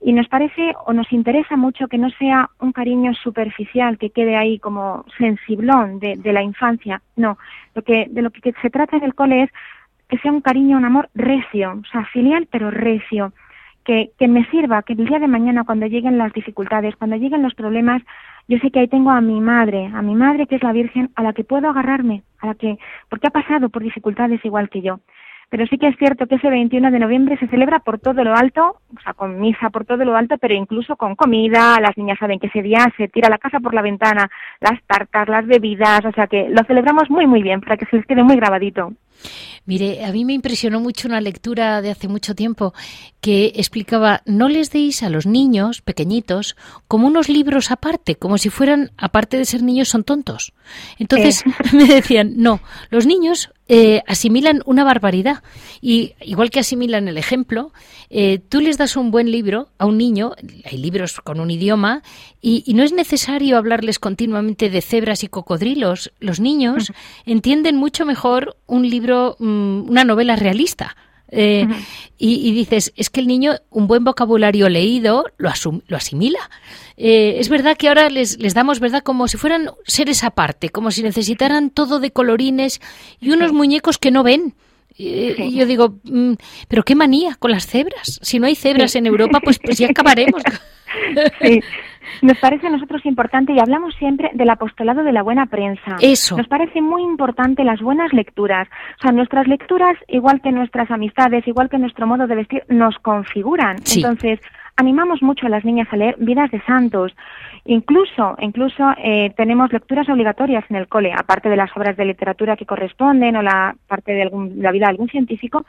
[0.01, 4.37] Y nos parece o nos interesa mucho que no sea un cariño superficial que quede
[4.37, 7.01] ahí como sensiblón de, de la infancia.
[7.17, 7.37] No,
[7.75, 9.49] lo que, de lo que se trata en el cole es
[10.07, 13.31] que sea un cariño, un amor recio, o sea, filial pero recio,
[13.85, 17.43] que, que me sirva, que el día de mañana cuando lleguen las dificultades, cuando lleguen
[17.43, 18.01] los problemas,
[18.47, 21.11] yo sé que ahí tengo a mi madre, a mi madre que es la Virgen,
[21.15, 22.77] a la que puedo agarrarme, a la que,
[23.09, 24.99] porque ha pasado por dificultades igual que yo.
[25.49, 28.35] Pero sí que es cierto que ese 21 de noviembre se celebra por todo lo
[28.35, 31.79] alto, o sea, con misa por todo lo alto, pero incluso con comida.
[31.81, 34.29] Las niñas saben que ese día se tira la casa por la ventana,
[34.59, 37.97] las tartas, las bebidas, o sea que lo celebramos muy, muy bien para que se
[37.97, 38.93] les quede muy grabadito.
[39.65, 42.73] Mire, a mí me impresionó mucho una lectura de hace mucho tiempo
[43.21, 46.55] que explicaba, no les deis a los niños pequeñitos
[46.87, 50.53] como unos libros aparte, como si fueran, aparte de ser niños, son tontos.
[50.97, 51.51] Entonces eh.
[51.73, 55.43] me decían, no, los niños eh, asimilan una barbaridad
[55.81, 57.71] y igual que asimilan el ejemplo,
[58.09, 60.31] eh, tú les das un buen libro a un niño,
[60.65, 62.01] hay libros con un idioma
[62.41, 66.11] y, y no es necesario hablarles continuamente de cebras y cocodrilos.
[66.19, 66.91] Los niños
[67.25, 69.08] entienden mucho mejor un libro,
[69.39, 70.95] mm, una novela realista.
[71.31, 71.67] Eh,
[72.17, 75.51] y, dices, es que el niño, un buen vocabulario leído, lo,
[75.87, 76.49] lo asimila.
[76.97, 80.91] Eh, es verdad que ahora les, les damos, ¿verdad?, como si fueran seres aparte, como
[80.91, 82.81] si necesitaran todo de colorines
[83.19, 84.55] y unos muñecos que no ven.
[85.01, 86.33] Y yo digo, mm,
[86.67, 88.19] pero qué manía con las cebras.
[88.21, 90.41] Si no hay cebras en Europa, pues, pues ya acabaremos.
[91.41, 91.61] Sí.
[92.21, 95.97] Nos parece a nosotros importante y hablamos siempre del apostolado de la buena prensa.
[95.99, 96.37] Eso.
[96.37, 98.67] Nos parece muy importante las buenas lecturas.
[98.97, 102.97] O sea, nuestras lecturas, igual que nuestras amistades, igual que nuestro modo de vestir, nos
[102.99, 103.77] configuran.
[103.95, 104.39] Entonces,
[104.79, 107.13] animamos mucho a las niñas a leer vidas de santos.
[107.65, 112.55] Incluso, incluso eh, tenemos lecturas obligatorias en el cole, aparte de las obras de literatura
[112.55, 115.65] que corresponden o la parte de la vida de algún científico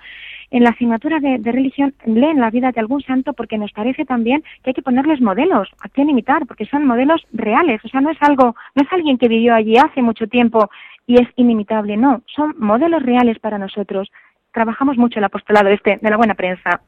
[0.50, 4.42] en la asignatura de, religión leen la vida de algún santo porque nos parece también
[4.62, 8.10] que hay que ponerles modelos a quién imitar, porque son modelos reales, o sea, no
[8.10, 10.70] es algo, no es alguien que vivió allí hace mucho tiempo
[11.06, 14.10] y es inimitable, no, son modelos reales para nosotros.
[14.52, 16.80] Trabajamos mucho el apostolado este de la buena prensa.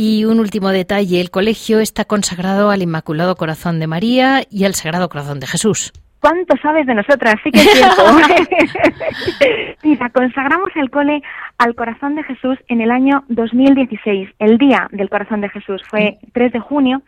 [0.00, 4.74] Y un último detalle, el colegio está consagrado al Inmaculado Corazón de María y al
[4.74, 5.92] Sagrado Corazón de Jesús.
[6.20, 7.34] ¿Cuánto sabes de nosotras?
[7.42, 8.04] Sí que es cierto.
[9.82, 11.20] Mira, consagramos el cole
[11.58, 16.18] al corazón de Jesús en el año 2016, el día del corazón de Jesús, fue
[16.32, 17.02] 3 de junio.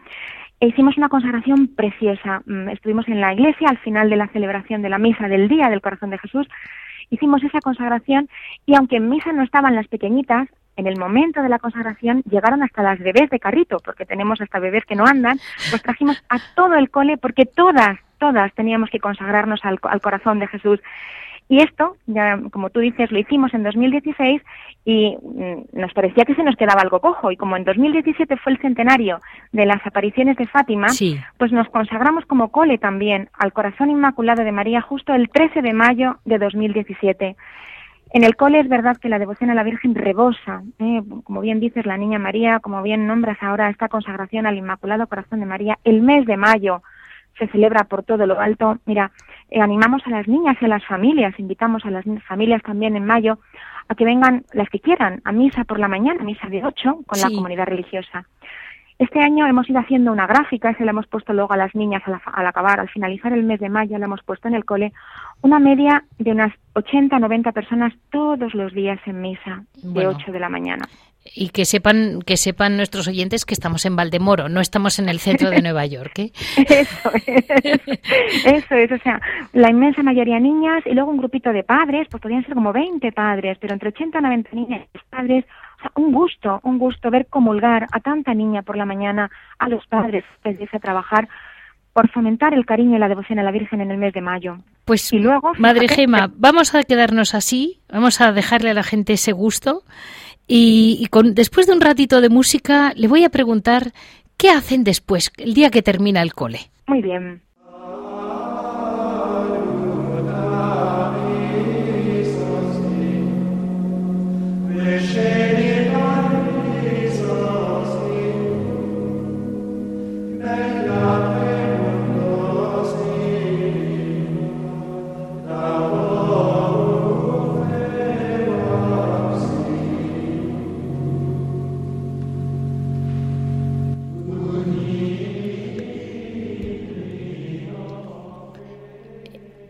[0.58, 2.42] E hicimos una consagración preciosa.
[2.46, 5.68] Mm, estuvimos en la iglesia al final de la celebración de la misa del Día
[5.68, 6.48] del Corazón de Jesús.
[7.08, 8.28] Hicimos esa consagración
[8.66, 10.48] y aunque en misa no estaban las pequeñitas,
[10.80, 14.58] en el momento de la consagración llegaron hasta las bebés de carrito, porque tenemos hasta
[14.58, 15.38] bebés que no andan,
[15.70, 20.46] pues trajimos a todo el cole porque todas todas teníamos que consagrarnos al, corazón de
[20.46, 20.78] Jesús.
[21.48, 24.40] Y esto, ya como tú dices, lo hicimos en 2016
[24.84, 27.32] y mm, nos parecía que se nos quedaba algo cojo.
[27.32, 29.18] Y como en 2017 fue el centenario
[29.50, 30.86] de las apariciones de Fátima,
[31.38, 35.72] pues nos consagramos como cole también al corazón inmaculado de María justo el 13 de
[35.72, 37.36] mayo de 2017.
[38.12, 41.00] En el cole es verdad que la devoción a la Virgen rebosa, ¿eh?
[41.22, 45.38] como bien dices, la Niña María, como bien nombras ahora esta consagración al Inmaculado Corazón
[45.40, 46.82] de María, el mes de mayo
[47.38, 48.78] se celebra por todo lo alto.
[48.84, 49.12] Mira,
[49.48, 53.06] eh, animamos a las niñas y a las familias, invitamos a las familias también en
[53.06, 53.38] mayo
[53.88, 57.20] a que vengan las que quieran a misa por la mañana, misa de 8 con
[57.20, 58.26] la comunidad religiosa.
[59.00, 62.02] Este año hemos ido haciendo una gráfica, se la hemos puesto luego a las niñas
[62.04, 64.92] al, acabar, al finalizar el mes de mayo, la hemos puesto en el cole,
[65.40, 70.38] una media de unas 80, 90 personas todos los días en misa, de 8 de
[70.38, 70.86] la mañana.
[71.22, 75.20] Y que sepan, que sepan nuestros oyentes que estamos en Valdemoro, no estamos en el
[75.20, 76.18] centro de Nueva York.
[76.18, 76.32] ¿eh?
[76.56, 77.44] Eso es,
[78.44, 79.20] eso es, o sea,
[79.52, 83.12] la inmensa mayoría niñas y luego un grupito de padres, pues podrían ser como 20
[83.12, 85.44] padres, pero entre 80 y 90 niñas y padres,
[85.78, 89.68] o sea, un gusto, un gusto ver comulgar a tanta niña por la mañana, a
[89.68, 91.28] los padres que a trabajar,
[91.92, 94.58] por fomentar el cariño y la devoción a la Virgen en el mes de mayo.
[94.84, 99.14] Pues, y luego, Madre Gema, vamos a quedarnos así, vamos a dejarle a la gente
[99.14, 99.82] ese gusto
[100.52, 103.92] Y, con, después de un ratito de música, le voy a preguntar
[104.36, 106.72] qué hacen después, el día que termina el cole.
[106.88, 107.40] Muy bien.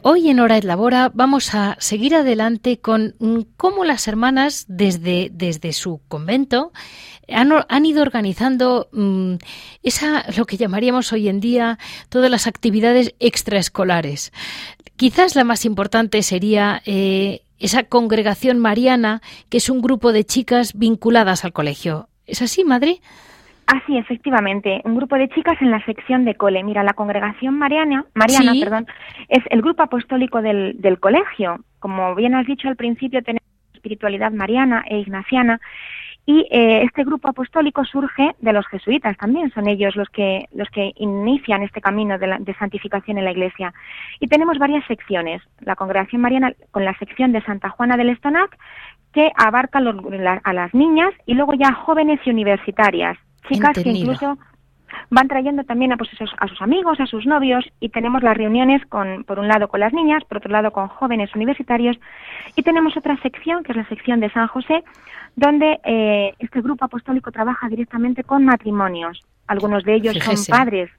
[0.03, 5.31] Hoy en Hora de Labora vamos a seguir adelante con mm, cómo las hermanas desde,
[5.31, 6.73] desde su convento
[7.29, 9.35] han, han ido organizando mm,
[9.83, 11.79] esa lo que llamaríamos hoy en día
[12.09, 14.33] todas las actividades extraescolares.
[14.97, 19.21] Quizás la más importante sería eh, esa congregación mariana,
[19.51, 22.09] que es un grupo de chicas vinculadas al colegio.
[22.27, 23.03] ¿Es así, madre?
[23.73, 26.65] Ah, sí, efectivamente, un grupo de chicas en la sección de cole.
[26.65, 28.87] Mira, la congregación mariana, mariana perdón,
[29.29, 31.61] es el grupo apostólico del, del colegio.
[31.79, 35.61] Como bien has dicho al principio, tenemos espiritualidad mariana e ignaciana
[36.27, 40.69] y eh, este grupo apostólico surge de los jesuitas también, son ellos los que, los
[40.71, 43.73] que inician este camino de, de, santificación en la Iglesia.
[44.19, 45.43] Y tenemos varias secciones.
[45.61, 48.57] La Congregación Mariana con la sección de Santa Juana del Estonac,
[49.13, 53.17] que abarca a las niñas y luego ya jóvenes y universitarias
[53.49, 54.39] chicas que incluso
[55.11, 58.85] van trayendo también a, pues, a sus amigos, a sus novios y tenemos las reuniones
[58.87, 61.97] con, por un lado con las niñas, por otro lado con jóvenes universitarios
[62.57, 64.85] y tenemos otra sección que es la sección de San José
[65.37, 69.23] donde eh, este grupo apostólico trabaja directamente con matrimonios.
[69.47, 70.91] Algunos de ellos son padres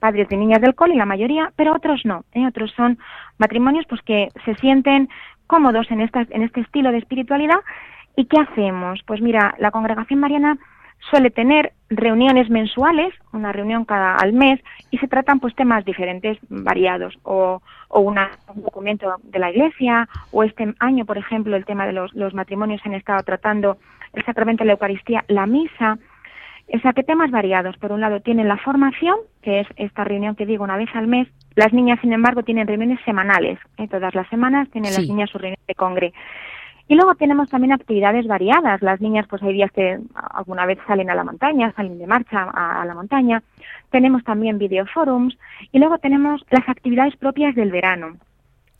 [0.00, 2.24] padres de niñas del cole, la mayoría, pero otros no.
[2.32, 2.46] ¿eh?
[2.46, 2.98] Otros son
[3.38, 5.08] matrimonios pues que se sienten
[5.46, 7.58] cómodos en, esta, en este estilo de espiritualidad.
[8.16, 9.02] ¿Y qué hacemos?
[9.06, 10.56] Pues mira, la congregación mariana
[11.10, 16.38] suele tener reuniones mensuales, una reunión cada al mes, y se tratan pues temas diferentes,
[16.48, 18.16] variados, o, o un
[18.56, 22.80] documento de la Iglesia, o este año, por ejemplo, el tema de los, los matrimonios
[22.84, 23.76] han estado tratando
[24.12, 25.98] el sacramento de la Eucaristía, la misa,
[26.72, 27.76] o sea, que temas variados.
[27.76, 31.06] Por un lado tienen la formación, que es esta reunión que digo una vez al
[31.06, 31.28] mes.
[31.56, 33.58] Las niñas, sin embargo, tienen reuniones semanales.
[33.78, 33.86] ¿eh?
[33.88, 36.12] Todas las semanas tienen las niñas su reunión de congre.
[36.86, 38.82] Y luego tenemos también actividades variadas.
[38.82, 42.42] Las niñas, pues hay días que alguna vez salen a la montaña, salen de marcha
[42.42, 43.42] a, la montaña.
[43.90, 45.36] Tenemos también videoforums
[45.72, 48.16] y luego tenemos las actividades propias del verano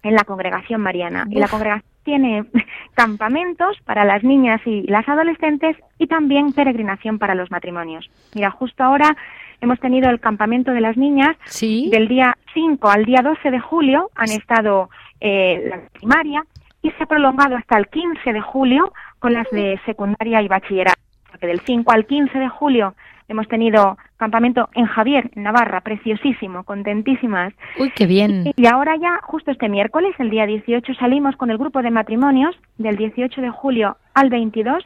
[0.02, 1.24] en la congregación mariana.
[1.30, 2.44] Y la congregación tiene
[2.94, 8.10] campamentos para las niñas y las adolescentes y también peregrinación para los matrimonios.
[8.34, 9.16] Mira, justo ahora
[9.62, 14.10] hemos tenido el campamento de las niñas del día 5 al día 12 de julio.
[14.14, 14.90] Han estado
[15.20, 16.44] eh, la primaria
[16.84, 21.00] y se ha prolongado hasta el 15 de julio con las de secundaria y bachillerato.
[21.40, 22.94] Que del 5 al 15 de julio
[23.26, 27.54] hemos tenido campamento en Javier, en Navarra, preciosísimo, contentísimas.
[27.80, 28.52] Uy, qué bien.
[28.54, 32.54] Y ahora ya, justo este miércoles, el día 18, salimos con el grupo de matrimonios
[32.76, 34.84] del 18 de julio al 22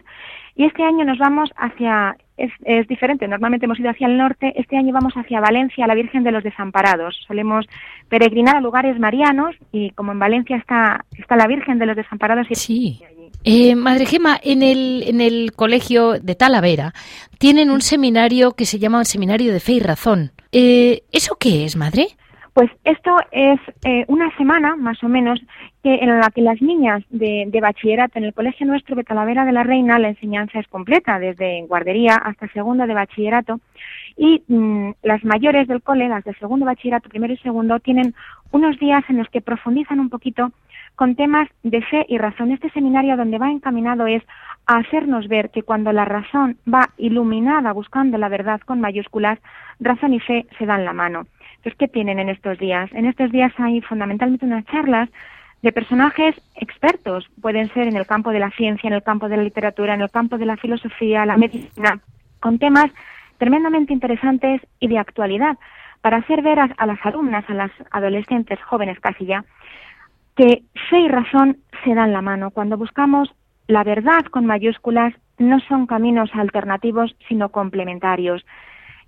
[0.55, 3.27] y este año nos vamos hacia es, diferente.
[3.29, 6.33] Normalmente hemos ido hacia el norte, este año vamos hacia Valencia, a la Virgen de
[6.33, 7.17] los Desamparados.
[7.27, 7.67] Solemos
[8.09, 12.47] peregrinar a lugares marianos y como en Valencia está, está la Virgen de los Desamparados.
[12.51, 13.01] Y sí.
[13.45, 16.93] Eh, Madre Gema, en el, en el colegio de Talavera
[17.39, 20.33] tienen un seminario que se llama el Seminario de Fe y Razón.
[20.53, 22.09] Eh, ¿Eso qué es, Madre?
[22.59, 25.41] Pues esto es eh, una semana, más o menos,
[25.81, 29.53] que en la que las niñas de, bachillerato en el colegio nuestro de Talavera de
[29.53, 33.61] la Reina la enseñanza es completa, desde guardería hasta segundo de bachillerato,
[34.17, 38.13] y mm, las mayores del cole, las de segundo bachillerato, primero y segundo, tienen
[38.51, 40.51] unos días en los que profundizan un poquito
[40.97, 42.51] con temas de fe y razón.
[42.51, 44.25] Este seminario donde va encaminado es
[44.67, 49.39] a hacernos ver que cuando la razón va iluminada buscando la verdad con mayúsculas,
[49.79, 51.29] razón y fe se dan la mano.
[51.63, 52.91] ¿Qué tienen en estos días?
[52.93, 55.09] En estos días hay fundamentalmente unas charlas
[55.63, 59.37] de personajes expertos, pueden ser en el campo de la ciencia, en el campo de
[59.37, 62.01] la literatura, en el campo de la filosofía, la medicina,
[62.41, 62.87] con temas
[63.39, 65.59] tremendamente interesantes y de actualidad,
[66.01, 69.45] para hacer ver a, las alumnas, a las adolescentes, jóvenes casi ya,
[70.37, 72.51] que fe y razón se dan la mano.
[72.51, 73.35] Cuando buscamos
[73.67, 78.45] la verdad con mayúsculas, no son caminos alternativos, sino complementarios.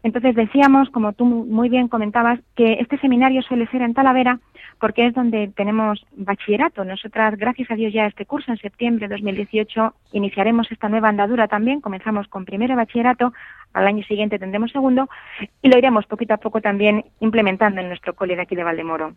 [0.02, 4.38] Entonces decíamos, como tú muy bien comentabas, que este seminario suele ser en Talavera
[4.80, 6.84] porque es donde tenemos bachillerato.
[6.84, 11.48] Nosotras, gracias a Dios, ya este curso en septiembre de 2018 iniciaremos esta nueva andadura
[11.48, 11.82] también.
[11.82, 13.34] Comenzamos con primero bachillerato,
[13.72, 15.08] al año siguiente tendremos segundo
[15.62, 19.14] y lo iremos poquito a poco también implementando en nuestro cole de aquí de Valdemoro.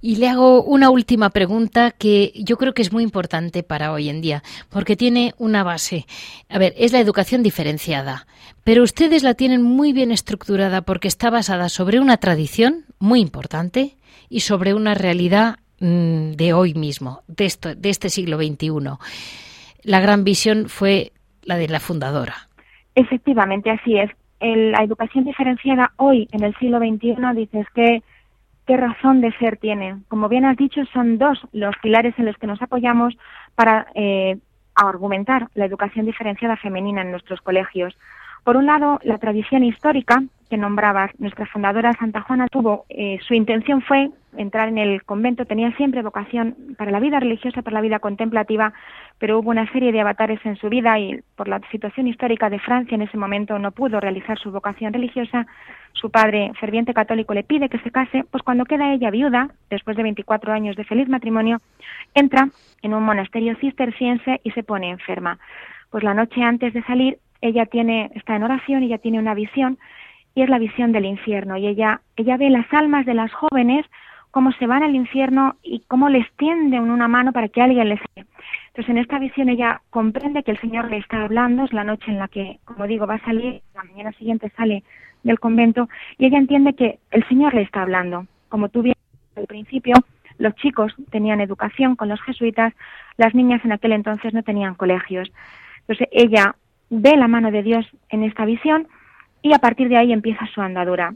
[0.00, 4.08] Y le hago una última pregunta que yo creo que es muy importante para hoy
[4.08, 6.06] en día, porque tiene una base.
[6.48, 8.26] A ver, es la educación diferenciada,
[8.64, 13.96] pero ustedes la tienen muy bien estructurada porque está basada sobre una tradición muy importante
[14.28, 18.70] y sobre una realidad mm, de hoy mismo, de, esto, de este siglo XXI.
[19.82, 22.48] La gran visión fue la de la fundadora.
[22.94, 24.10] Efectivamente, así es.
[24.40, 28.02] la educación diferenciada hoy, en el siglo XXI, dices que
[28.66, 30.02] qué razón de ser tiene.
[30.08, 33.16] Como bien has dicho, son dos los pilares en los que nos apoyamos
[33.54, 34.38] para eh,
[34.74, 37.96] argumentar la educación diferenciada femenina en nuestros colegios.
[38.42, 40.22] Por un lado, la tradición histórica
[40.54, 45.46] que nombrabas, nuestra fundadora Santa Juana tuvo, eh, su intención fue entrar en el convento,
[45.46, 48.72] tenía siempre vocación para la vida religiosa, para la vida contemplativa,
[49.18, 52.60] pero hubo una serie de avatares en su vida y por la situación histórica de
[52.60, 55.44] Francia en ese momento no pudo realizar su vocación religiosa.
[55.92, 59.96] Su padre, ferviente católico, le pide que se case, pues cuando queda ella viuda, después
[59.96, 61.60] de 24 años de feliz matrimonio,
[62.14, 62.48] entra
[62.82, 65.38] en un monasterio cisterciense y se pone enferma.
[65.90, 69.78] Pues la noche antes de salir, ella tiene, está en oración, ella tiene una visión
[70.34, 73.86] y es la visión del infierno y ella, ella ve las almas de las jóvenes
[74.34, 78.00] cómo se van al infierno y cómo les tienden una mano para que alguien les
[78.16, 82.10] Entonces en esta visión ella comprende que el Señor le está hablando, es la noche
[82.10, 84.82] en la que, como digo, va a salir, la mañana siguiente sale
[85.22, 88.26] del convento y ella entiende que el Señor le está hablando.
[88.48, 88.96] Como tú bien
[89.36, 89.94] al principio,
[90.38, 92.74] los chicos tenían educación con los jesuitas,
[93.16, 95.30] las niñas en aquel entonces no tenían colegios.
[95.82, 96.56] Entonces ella
[96.90, 98.88] ve la mano de Dios en esta visión
[99.44, 101.14] y a partir de ahí empieza su andadura.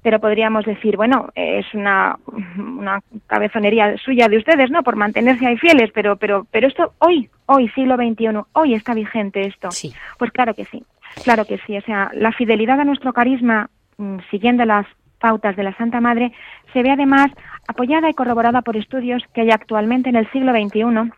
[0.00, 2.16] Pero podríamos decir, bueno, es una,
[2.56, 4.84] una cabezonería suya de ustedes, ¿no?
[4.84, 9.48] Por mantenerse ahí fieles, pero, pero, pero esto hoy, hoy, siglo XXI, hoy está vigente
[9.48, 9.72] esto.
[9.72, 9.92] Sí.
[10.16, 10.84] Pues claro que sí,
[11.24, 11.76] claro que sí.
[11.76, 14.86] O sea, la fidelidad a nuestro carisma, mm, siguiendo las
[15.18, 16.30] pautas de la Santa Madre,
[16.72, 17.32] se ve además
[17.66, 21.10] apoyada y corroborada por estudios que hay actualmente en el siglo XXI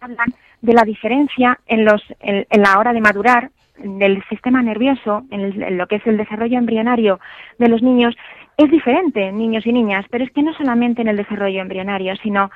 [0.00, 3.50] hablan de la diferencia en, los, en, la hora de madurar
[3.82, 7.20] del sistema nervioso, en, lo que es el desarrollo embrionario
[7.58, 8.14] de los niños,
[8.56, 12.50] es diferente, niños y niñas, pero es que no solamente en el desarrollo embrionario, sino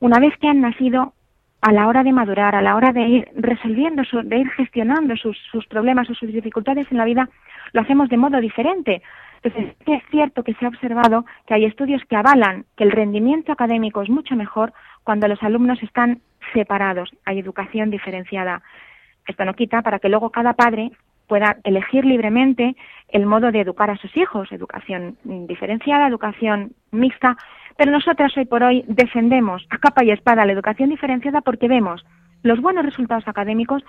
[0.00, 1.14] una vez que han nacido,
[1.62, 5.36] a la hora de madurar, a la hora de ir resolviendo, de ir gestionando sus,
[5.50, 7.28] sus problemas o sus dificultades en la vida,
[7.72, 9.02] lo hacemos de modo diferente.
[9.42, 13.52] Entonces, es cierto que se ha observado que hay estudios que avalan que el rendimiento
[13.52, 14.72] académico es mucho mejor
[15.02, 16.20] cuando los alumnos están
[16.52, 18.62] separados, hay educación diferenciada.
[19.26, 20.92] Esto no quita para que luego cada padre
[21.26, 22.76] pueda elegir libremente
[23.08, 27.36] el modo de educar a sus hijos, educación diferenciada, educación mixta,
[27.76, 32.04] pero nosotras hoy por hoy defendemos a capa y espada la educación diferenciada porque vemos
[32.42, 33.82] los buenos resultados académicos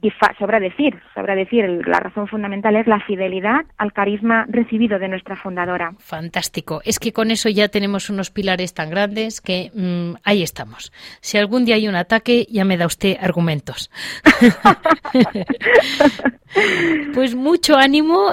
[0.00, 5.08] y sobra decir, sobra decir, la razón fundamental es la fidelidad al carisma recibido de
[5.08, 5.92] nuestra fundadora.
[5.98, 6.80] Fantástico.
[6.84, 10.92] Es que con eso ya tenemos unos pilares tan grandes que mm, ahí estamos.
[11.20, 13.90] Si algún día hay un ataque, ya me da usted argumentos.
[17.14, 18.30] pues mucho ánimo,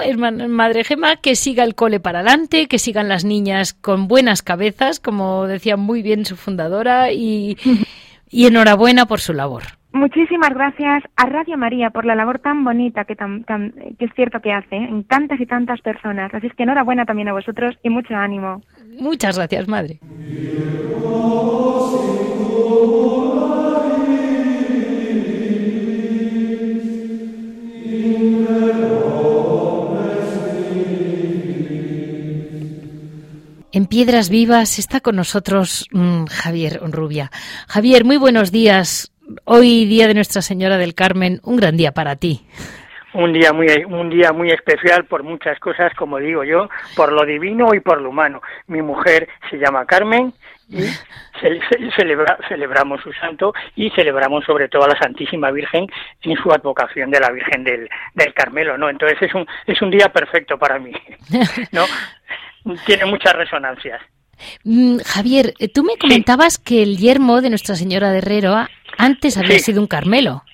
[0.48, 5.00] Madre Gema, que siga el cole para adelante, que sigan las niñas con buenas cabezas,
[5.00, 7.56] como decía muy bien su fundadora, y
[8.30, 9.64] enhorabuena por su labor.
[9.96, 13.44] Muchísimas gracias a Radio María por la labor tan bonita que, tan,
[13.98, 16.34] que es cierto que hace en tantas y tantas personas.
[16.34, 18.60] Así es que enhorabuena también a vosotros y mucho ánimo.
[19.00, 19.98] Muchas gracias, madre.
[33.72, 37.30] En Piedras Vivas está con nosotros mm, Javier Rubia.
[37.66, 39.10] Javier, muy buenos días
[39.44, 42.42] hoy día de Nuestra Señora del Carmen, un gran día para ti.
[43.14, 47.24] Un día muy un día muy especial por muchas cosas, como digo yo, por lo
[47.24, 48.42] divino y por lo humano.
[48.66, 50.34] Mi mujer se llama Carmen
[50.68, 50.82] y
[51.96, 55.86] celebra, celebramos su santo y celebramos sobre todo a la Santísima Virgen
[56.22, 58.90] en su advocación de la Virgen del, del Carmelo, ¿no?
[58.90, 60.92] Entonces es un es un día perfecto para mí,
[61.72, 61.84] ¿no?
[62.84, 64.02] Tiene muchas resonancias.
[64.64, 68.66] Mm, Javier, eh, tú me comentabas que el yermo de Nuestra Señora de Herrero
[68.98, 70.44] antes había sido un Carmelo.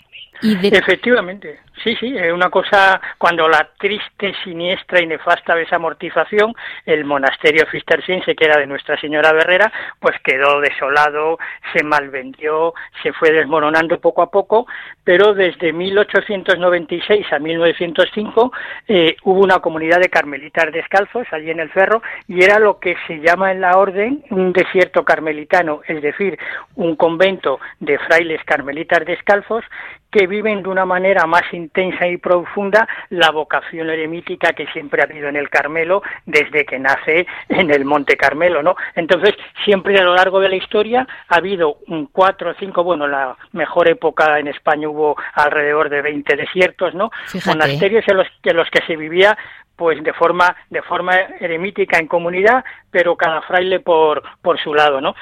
[0.42, 1.60] Y Efectivamente.
[1.82, 6.54] Sí, sí, es una cosa, cuando la triste, siniestra y nefasta desamortización,
[6.86, 11.38] el monasterio cisterciense, que era de Nuestra Señora Berrera, pues quedó desolado,
[11.72, 12.72] se malvendió,
[13.02, 14.66] se fue desmoronando poco a poco,
[15.02, 18.52] pero desde 1896 a 1905
[18.86, 22.94] eh, hubo una comunidad de carmelitas descalzos allí en el cerro y era lo que
[23.08, 26.38] se llama en la orden un desierto carmelitano, es decir,
[26.76, 29.64] un convento de frailes carmelitas descalzos
[30.12, 35.06] que viven de una manera más intensa y profunda la vocación eremítica que siempre ha
[35.06, 38.76] habido en el Carmelo desde que nace en el Monte Carmelo, ¿no?
[38.94, 39.34] Entonces,
[39.64, 43.34] siempre a lo largo de la historia ha habido un cuatro o cinco, bueno, la
[43.52, 47.10] mejor época en España hubo alrededor de 20 desiertos, ¿no?
[47.46, 49.36] Monasterios en los, en los que se vivía
[49.76, 55.00] pues de forma de forma eremítica en comunidad pero cada fraile por por su lado
[55.00, 55.14] no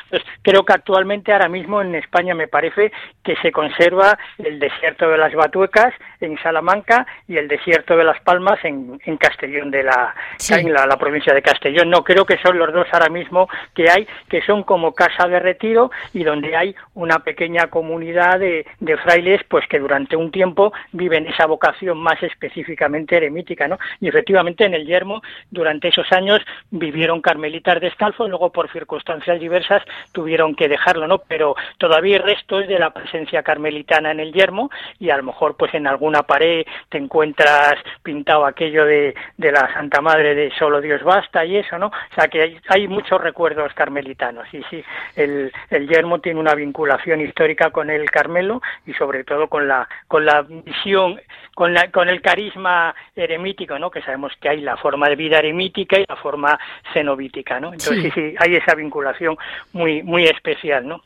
[0.43, 2.93] creo que actualmente ahora mismo en España me parece
[3.23, 8.21] que se conserva el desierto de las Batuecas en Salamanca y el desierto de las
[8.21, 10.15] Palmas en, en Castellón de la,
[10.51, 11.89] en la, provincia de Castellón.
[11.89, 15.39] No creo que son los dos ahora mismo que hay que son como casa de
[15.39, 20.73] retiro y donde hay una pequeña comunidad de, de frailes pues que durante un tiempo
[20.93, 26.41] viven esa vocación más específicamente eremítica no y efectivamente en el Yermo durante esos años
[26.71, 29.83] vivieron carmelitas descalzos, luego por circunstancias diversas
[30.13, 31.19] tuvieron que dejarlo, ¿no?
[31.19, 35.57] Pero todavía hay restos de la presencia carmelitana en el Yermo y a lo mejor
[35.57, 40.81] pues en alguna pared te encuentras pintado aquello de, de la Santa Madre de solo
[40.81, 41.87] Dios basta y eso, ¿no?
[41.87, 44.83] O sea que hay, hay muchos recuerdos carmelitanos y sí,
[45.17, 49.89] el, el Yermo tiene una vinculación histórica con el Carmelo y sobre todo con la,
[50.09, 51.21] con la visión,
[51.55, 53.91] con, la, con el carisma eremítico, ¿no?
[53.91, 56.59] Que sabemos que hay la forma de vida eremítica y la forma
[56.93, 57.73] cenobítica, ¿no?
[57.73, 59.37] Entonces sí, sí, hay esa vinculación
[59.73, 61.03] muy, muy especial, ¿no?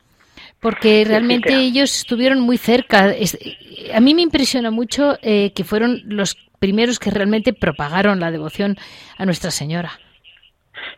[0.61, 3.13] Porque realmente ellos estuvieron muy cerca.
[3.93, 8.77] A mí me impresiona mucho eh, que fueron los primeros que realmente propagaron la devoción
[9.19, 9.93] a Nuestra Señora.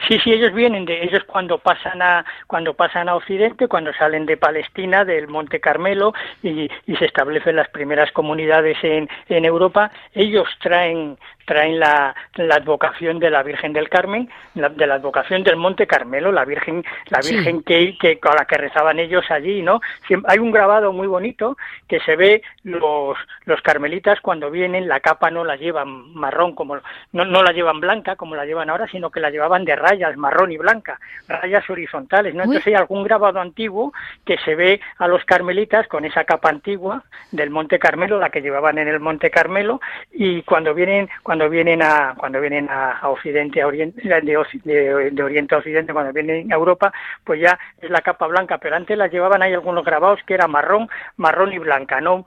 [0.08, 4.26] Sí, sí, ellos vienen de ellos cuando pasan a cuando pasan a Occidente, cuando salen
[4.26, 9.90] de Palestina, del Monte Carmelo y, y se establecen las primeras comunidades en, en Europa,
[10.14, 11.16] ellos traen
[11.46, 16.32] traen la, la advocación de la Virgen del Carmen, de la advocación del Monte Carmelo,
[16.32, 19.80] la Virgen, la Virgen que, que, con la que rezaban ellos allí, ¿no?
[20.26, 21.56] hay un grabado muy bonito
[21.88, 26.78] que se ve los, los carmelitas cuando vienen, la capa no la llevan marrón como,
[27.12, 30.16] no, no la llevan blanca como la llevan ahora, sino que la llevaban de rayas,
[30.16, 32.42] marrón y blanca, rayas horizontales, ¿no?
[32.42, 33.92] Entonces hay algún grabado antiguo
[34.24, 38.40] que se ve a los carmelitas con esa capa antigua del Monte Carmelo, la que
[38.40, 39.80] llevaban en el Monte Carmelo,
[40.12, 44.36] y cuando vienen, cuando vienen a cuando vienen a, Occidente a Oriente de,
[45.22, 46.92] Oriente a Occidente cuando vienen a Europa
[47.24, 50.46] pues ya es la capa blanca pero antes la llevaban ahí algunos grabados que era
[50.46, 52.24] marrón marrón y blanca no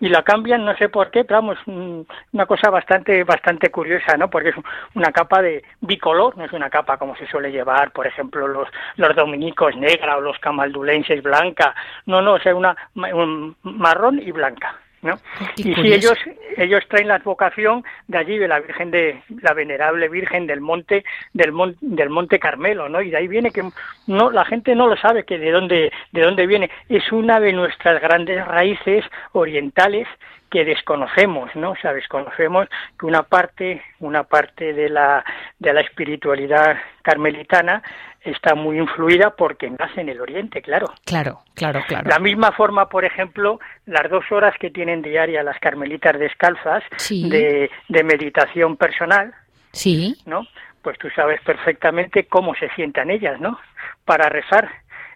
[0.00, 4.30] y la cambian no sé por qué pero vamos una cosa bastante bastante curiosa no
[4.30, 4.56] porque es
[4.94, 8.68] una capa de bicolor no es una capa como se suele llevar por ejemplo los
[8.96, 11.74] los dominicos negra o los camaldulenses blanca.
[12.06, 15.18] No no es una un marrón y blanca ¿no?
[15.56, 16.18] y si ellos
[16.56, 21.04] ellos traen la advocación de allí de la Virgen de la venerable Virgen del Monte
[21.32, 23.00] del, del Monte Carmelo, ¿no?
[23.00, 23.62] Y de ahí viene que
[24.06, 27.52] no la gente no lo sabe que de dónde de dónde viene, es una de
[27.52, 30.08] nuestras grandes raíces orientales
[30.50, 31.72] que desconocemos, ¿no?
[31.72, 32.68] O sea, desconocemos
[32.98, 35.24] que una parte, una parte de la,
[35.58, 37.82] de la espiritualidad carmelitana
[38.30, 40.92] está muy influida porque nace en el Oriente, claro.
[41.04, 42.08] Claro, claro, claro.
[42.08, 47.70] La misma forma, por ejemplo, las dos horas que tienen diaria las carmelitas descalzas de,
[47.88, 49.34] de meditación personal,
[49.72, 50.16] sí.
[50.26, 50.46] ¿no?
[50.82, 53.58] Pues tú sabes perfectamente cómo se sientan ellas, ¿no?
[54.04, 54.70] Para rezar.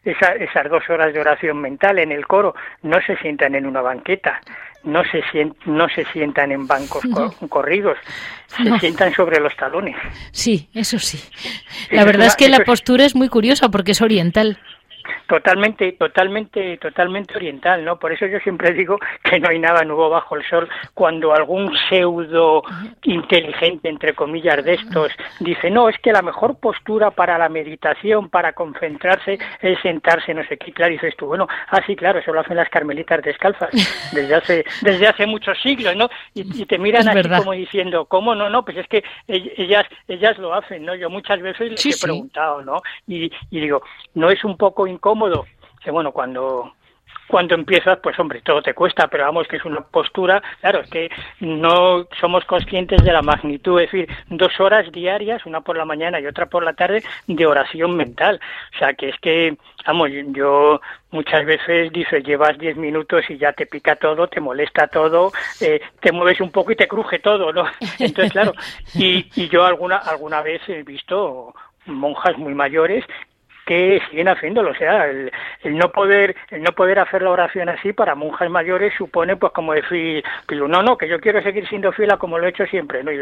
[0.05, 3.83] Esa, esas dos horas de oración mental en el coro no se sientan en una
[3.83, 4.41] banqueta,
[4.85, 5.23] no se,
[5.67, 7.03] no se sientan en bancos
[7.49, 7.97] corridos,
[8.49, 9.97] se sientan sobre los talones.
[10.31, 11.19] Sí, eso sí.
[11.91, 14.59] La verdad es que la postura es muy curiosa porque es oriental
[15.33, 17.99] totalmente, totalmente, totalmente oriental, ¿no?
[17.99, 20.69] Por eso yo siempre digo que no hay nada nuevo bajo el sol.
[20.93, 22.63] Cuando algún pseudo
[23.05, 25.11] inteligente, entre comillas, de estos
[25.41, 30.45] dice, no, es que la mejor postura para la meditación, para concentrarse, es sentarse, no
[30.45, 30.71] sé qué.
[30.71, 33.71] Claro, dices tú, bueno, ah, sí, claro, eso lo hacen las carmelitas descalzas
[34.13, 36.11] desde hace, desde hace muchos siglos, ¿no?
[36.35, 38.51] Y, te miran así como diciendo, ¿cómo no?
[38.51, 40.95] No, pues es que ellas, ellas lo hacen, ¿no?
[40.95, 42.83] Yo muchas veces les he preguntado, ¿no?
[43.07, 45.22] Y, y digo, ¿no es un poco incómodo,
[45.83, 46.73] que bueno, cuando
[47.33, 50.91] cuando empiezas, pues hombre, todo te cuesta, pero vamos que es una postura, claro, es
[50.91, 51.11] que
[51.41, 56.21] no somos conscientes de la magnitud, es decir, dos horas diarias, una por la mañana
[56.21, 58.39] y otra por la tarde, de oración mental.
[58.75, 59.57] O sea, que es que,
[59.87, 60.79] vamos, yo
[61.11, 65.81] muchas veces dices, llevas diez minutos y ya te pica todo, te molesta todo, eh,
[66.01, 67.65] te mueves un poco y te cruje todo, ¿no?
[67.99, 68.53] Entonces, claro,
[68.95, 71.55] y, y yo alguna, alguna vez he visto
[71.87, 73.05] monjas muy mayores
[73.73, 74.71] que siguen haciéndolo.
[74.71, 75.31] O sea, el,
[75.65, 79.73] no poder el no poder hacer la oración así para monjas mayores supone, pues, como
[79.73, 83.03] decir, no, no, que yo quiero seguir siendo fiel a como lo he hecho siempre,
[83.03, 83.13] ¿no?
[83.13, 83.19] Y,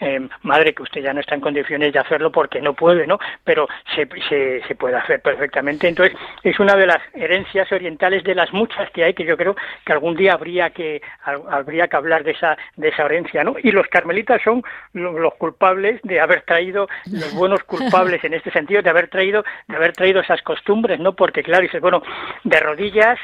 [0.00, 3.18] eh, madre, que usted ya no está en condiciones de hacerlo porque no puede, ¿no?
[3.44, 5.88] Pero se, se, se puede hacer perfectamente.
[5.88, 9.56] Entonces, es una de las herencias orientales de las muchas que hay, que yo creo
[9.84, 13.56] que algún día habría que, habría que hablar de esa, de esa herencia, ¿no?
[13.62, 14.62] Y los carmelitas son
[14.92, 19.44] los culpables de haber traído, los buenos culpables en este sentido, de haber traído,
[19.80, 21.14] haber traído esas costumbres, ¿no?
[21.14, 22.02] Porque claro, dices, bueno,
[22.44, 23.18] de rodillas,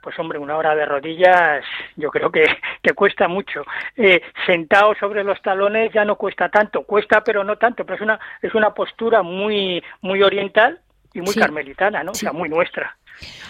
[0.00, 1.64] pues hombre, una hora de rodillas
[1.96, 2.44] yo creo que,
[2.82, 3.64] que cuesta mucho.
[3.96, 8.02] Eh, sentado sobre los talones ya no cuesta tanto, cuesta pero no tanto, pero es
[8.02, 10.80] una, es una postura muy, muy oriental
[11.12, 12.12] y muy carmelitana, ¿no?
[12.12, 12.96] O sea, muy nuestra.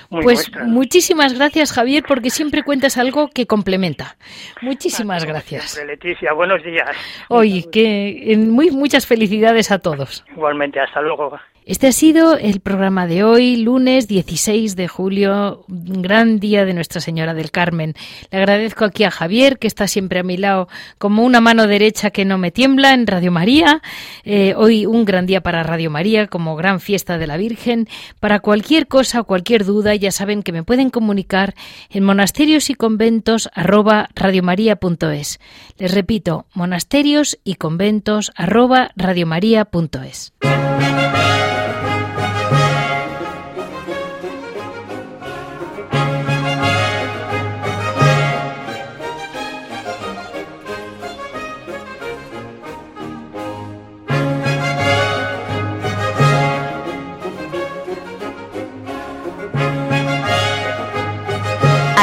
[0.09, 4.17] pues muchísimas gracias Javier porque siempre cuentas algo que complementa.
[4.63, 5.79] Muchísimas gracias.
[5.85, 6.97] Leticia, buenos días.
[7.29, 10.25] Oye, que muy muchas felicidades a todos.
[10.31, 11.39] Igualmente, hasta luego.
[11.67, 17.01] Este ha sido el programa de hoy, lunes 16 de julio, gran día de Nuestra
[17.01, 17.95] Señora del Carmen.
[18.31, 22.11] Le agradezco aquí a Javier, que está siempre a mi lado como una mano derecha
[22.13, 23.83] que no me tiembla en Radio María.
[24.23, 27.89] Eh, hoy un gran día para Radio María, como gran fiesta de la Virgen.
[28.21, 31.57] Para cualquier cosa o cualquier duda, ya saben que me pueden comunicar
[31.91, 34.09] en monasterios y conventos arroba.
[35.79, 40.33] Les repito, monasterios y conventos arroba radiomaria.es.